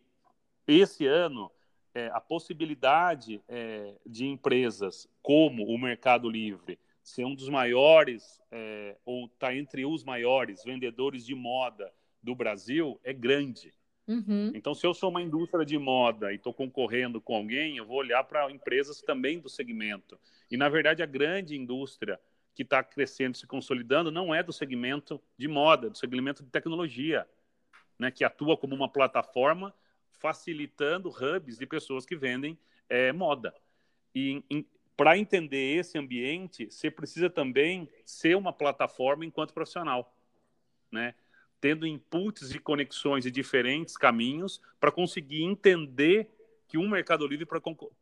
esse 0.66 1.06
ano 1.06 1.50
é, 1.94 2.06
a 2.08 2.20
possibilidade 2.20 3.42
é, 3.48 3.94
de 4.06 4.26
empresas 4.26 5.08
como 5.22 5.64
o 5.66 5.78
Mercado 5.78 6.30
Livre 6.30 6.78
ser 7.02 7.24
um 7.24 7.34
dos 7.34 7.48
maiores 7.48 8.40
é, 8.50 8.96
ou 9.04 9.26
está 9.26 9.54
entre 9.54 9.84
os 9.84 10.04
maiores 10.04 10.62
vendedores 10.64 11.26
de 11.26 11.34
moda 11.34 11.92
do 12.22 12.34
Brasil 12.34 13.00
é 13.02 13.12
grande. 13.12 13.74
Uhum. 14.12 14.52
Então, 14.54 14.74
se 14.74 14.86
eu 14.86 14.92
sou 14.92 15.08
uma 15.08 15.22
indústria 15.22 15.64
de 15.64 15.78
moda 15.78 16.32
e 16.32 16.36
estou 16.36 16.52
concorrendo 16.52 17.20
com 17.20 17.34
alguém, 17.34 17.78
eu 17.78 17.86
vou 17.86 17.96
olhar 17.96 18.22
para 18.24 18.50
empresas 18.50 19.00
também 19.00 19.38
do 19.38 19.48
segmento. 19.48 20.18
E, 20.50 20.56
na 20.56 20.68
verdade, 20.68 21.02
a 21.02 21.06
grande 21.06 21.56
indústria 21.56 22.20
que 22.54 22.62
está 22.62 22.82
crescendo, 22.82 23.38
se 23.38 23.46
consolidando, 23.46 24.10
não 24.10 24.34
é 24.34 24.42
do 24.42 24.52
segmento 24.52 25.18
de 25.38 25.48
moda, 25.48 25.86
é 25.86 25.90
do 25.90 25.96
segmento 25.96 26.42
de 26.42 26.50
tecnologia, 26.50 27.26
né, 27.98 28.10
que 28.10 28.22
atua 28.22 28.56
como 28.56 28.74
uma 28.74 28.88
plataforma 28.88 29.74
facilitando 30.10 31.08
hubs 31.08 31.56
de 31.56 31.66
pessoas 31.66 32.04
que 32.04 32.14
vendem 32.14 32.58
é, 32.90 33.12
moda. 33.12 33.54
E 34.14 34.44
para 34.94 35.16
entender 35.16 35.78
esse 35.78 35.98
ambiente, 35.98 36.70
você 36.70 36.90
precisa 36.90 37.30
também 37.30 37.88
ser 38.04 38.36
uma 38.36 38.52
plataforma 38.52 39.24
enquanto 39.24 39.54
profissional, 39.54 40.14
né? 40.90 41.14
Tendo 41.62 41.86
inputs 41.86 42.50
e 42.50 42.58
conexões 42.58 43.22
de 43.22 43.30
diferentes 43.30 43.96
caminhos 43.96 44.60
para 44.80 44.90
conseguir 44.90 45.44
entender 45.44 46.28
que 46.66 46.76
um 46.76 46.88
Mercado 46.88 47.24
Livre 47.24 47.46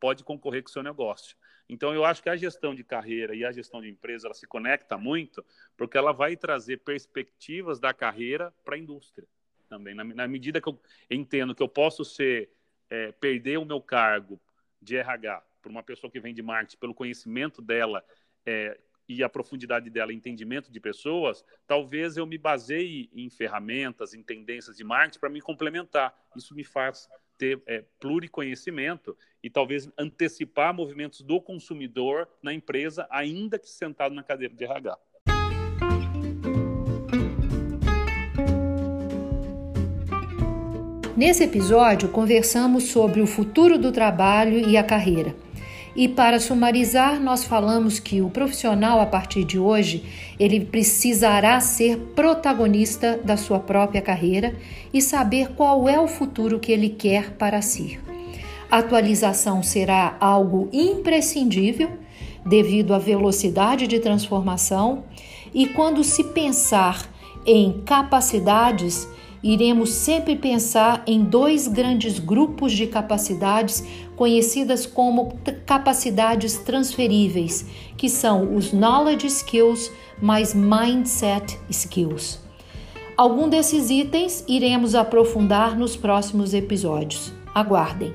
pode 0.00 0.24
concorrer 0.24 0.62
com 0.62 0.70
o 0.70 0.72
seu 0.72 0.82
negócio. 0.82 1.36
Então, 1.68 1.92
eu 1.92 2.02
acho 2.02 2.22
que 2.22 2.30
a 2.30 2.36
gestão 2.36 2.74
de 2.74 2.82
carreira 2.82 3.34
e 3.34 3.44
a 3.44 3.52
gestão 3.52 3.82
de 3.82 3.90
empresa 3.90 4.28
ela 4.28 4.34
se 4.34 4.46
conecta 4.46 4.96
muito, 4.96 5.44
porque 5.76 5.98
ela 5.98 6.10
vai 6.10 6.38
trazer 6.38 6.78
perspectivas 6.78 7.78
da 7.78 7.92
carreira 7.92 8.50
para 8.64 8.76
a 8.76 8.78
indústria 8.78 9.28
também. 9.68 9.94
Na, 9.94 10.04
na, 10.04 10.26
medida 10.26 10.58
que 10.58 10.68
eu 10.68 10.80
entendo 11.10 11.54
que 11.54 11.62
eu 11.62 11.68
posso 11.68 12.02
ser 12.02 12.50
é, 12.88 13.12
perder 13.12 13.58
o 13.58 13.64
meu 13.66 13.80
cargo 13.80 14.40
de 14.80 14.96
RH 14.96 15.44
por 15.60 15.70
uma 15.70 15.82
pessoa 15.82 16.10
que 16.10 16.18
vem 16.18 16.32
de 16.32 16.42
marketing, 16.42 16.78
pelo 16.78 16.94
conhecimento 16.94 17.60
dela 17.60 18.02
é, 18.46 18.80
e 19.10 19.24
a 19.24 19.28
profundidade 19.28 19.90
dela, 19.90 20.12
entendimento 20.12 20.70
de 20.70 20.78
pessoas, 20.78 21.44
talvez 21.66 22.16
eu 22.16 22.24
me 22.24 22.38
baseie 22.38 23.10
em 23.12 23.28
ferramentas, 23.28 24.14
em 24.14 24.22
tendências 24.22 24.76
de 24.76 24.84
marketing 24.84 25.18
para 25.18 25.28
me 25.28 25.40
complementar. 25.40 26.14
Isso 26.36 26.54
me 26.54 26.62
faz 26.62 27.08
ter 27.36 27.60
é, 27.66 27.84
pluriconhecimento 27.98 29.16
e 29.42 29.50
talvez 29.50 29.90
antecipar 29.98 30.72
movimentos 30.72 31.22
do 31.22 31.40
consumidor 31.40 32.28
na 32.40 32.54
empresa, 32.54 33.04
ainda 33.10 33.58
que 33.58 33.68
sentado 33.68 34.14
na 34.14 34.22
cadeira 34.22 34.54
de 34.54 34.64
RH. 34.64 34.96
Nesse 41.16 41.42
episódio, 41.42 42.08
conversamos 42.10 42.84
sobre 42.84 43.20
o 43.20 43.26
futuro 43.26 43.76
do 43.76 43.90
trabalho 43.90 44.68
e 44.68 44.76
a 44.76 44.84
carreira. 44.84 45.34
E 45.94 46.06
para 46.06 46.38
sumarizar, 46.38 47.20
nós 47.20 47.44
falamos 47.44 47.98
que 47.98 48.22
o 48.22 48.30
profissional 48.30 49.00
a 49.00 49.06
partir 49.06 49.44
de 49.44 49.58
hoje, 49.58 50.04
ele 50.38 50.60
precisará 50.60 51.58
ser 51.60 51.96
protagonista 52.14 53.18
da 53.24 53.36
sua 53.36 53.58
própria 53.58 54.00
carreira 54.00 54.54
e 54.92 55.02
saber 55.02 55.50
qual 55.54 55.88
é 55.88 55.98
o 56.00 56.06
futuro 56.06 56.60
que 56.60 56.70
ele 56.70 56.88
quer 56.88 57.32
para 57.32 57.60
si. 57.60 57.98
Atualização 58.70 59.62
será 59.62 60.16
algo 60.20 60.68
imprescindível 60.72 61.90
devido 62.46 62.94
à 62.94 62.98
velocidade 62.98 63.86
de 63.86 63.98
transformação 63.98 65.04
e 65.52 65.66
quando 65.66 66.04
se 66.04 66.22
pensar 66.24 67.08
em 67.44 67.80
capacidades, 67.84 69.08
iremos 69.42 69.90
sempre 69.90 70.36
pensar 70.36 71.02
em 71.06 71.24
dois 71.24 71.66
grandes 71.66 72.18
grupos 72.18 72.72
de 72.72 72.86
capacidades 72.86 73.82
conhecidas 74.20 74.84
como 74.84 75.38
capacidades 75.64 76.58
transferíveis, 76.58 77.64
que 77.96 78.06
são 78.06 78.54
os 78.54 78.70
knowledge 78.70 79.26
skills 79.26 79.90
mais 80.20 80.52
mindset 80.52 81.58
skills. 81.70 82.38
Algum 83.16 83.48
desses 83.48 83.88
itens 83.88 84.44
iremos 84.46 84.94
aprofundar 84.94 85.74
nos 85.74 85.96
próximos 85.96 86.52
episódios. 86.52 87.32
Aguardem! 87.54 88.14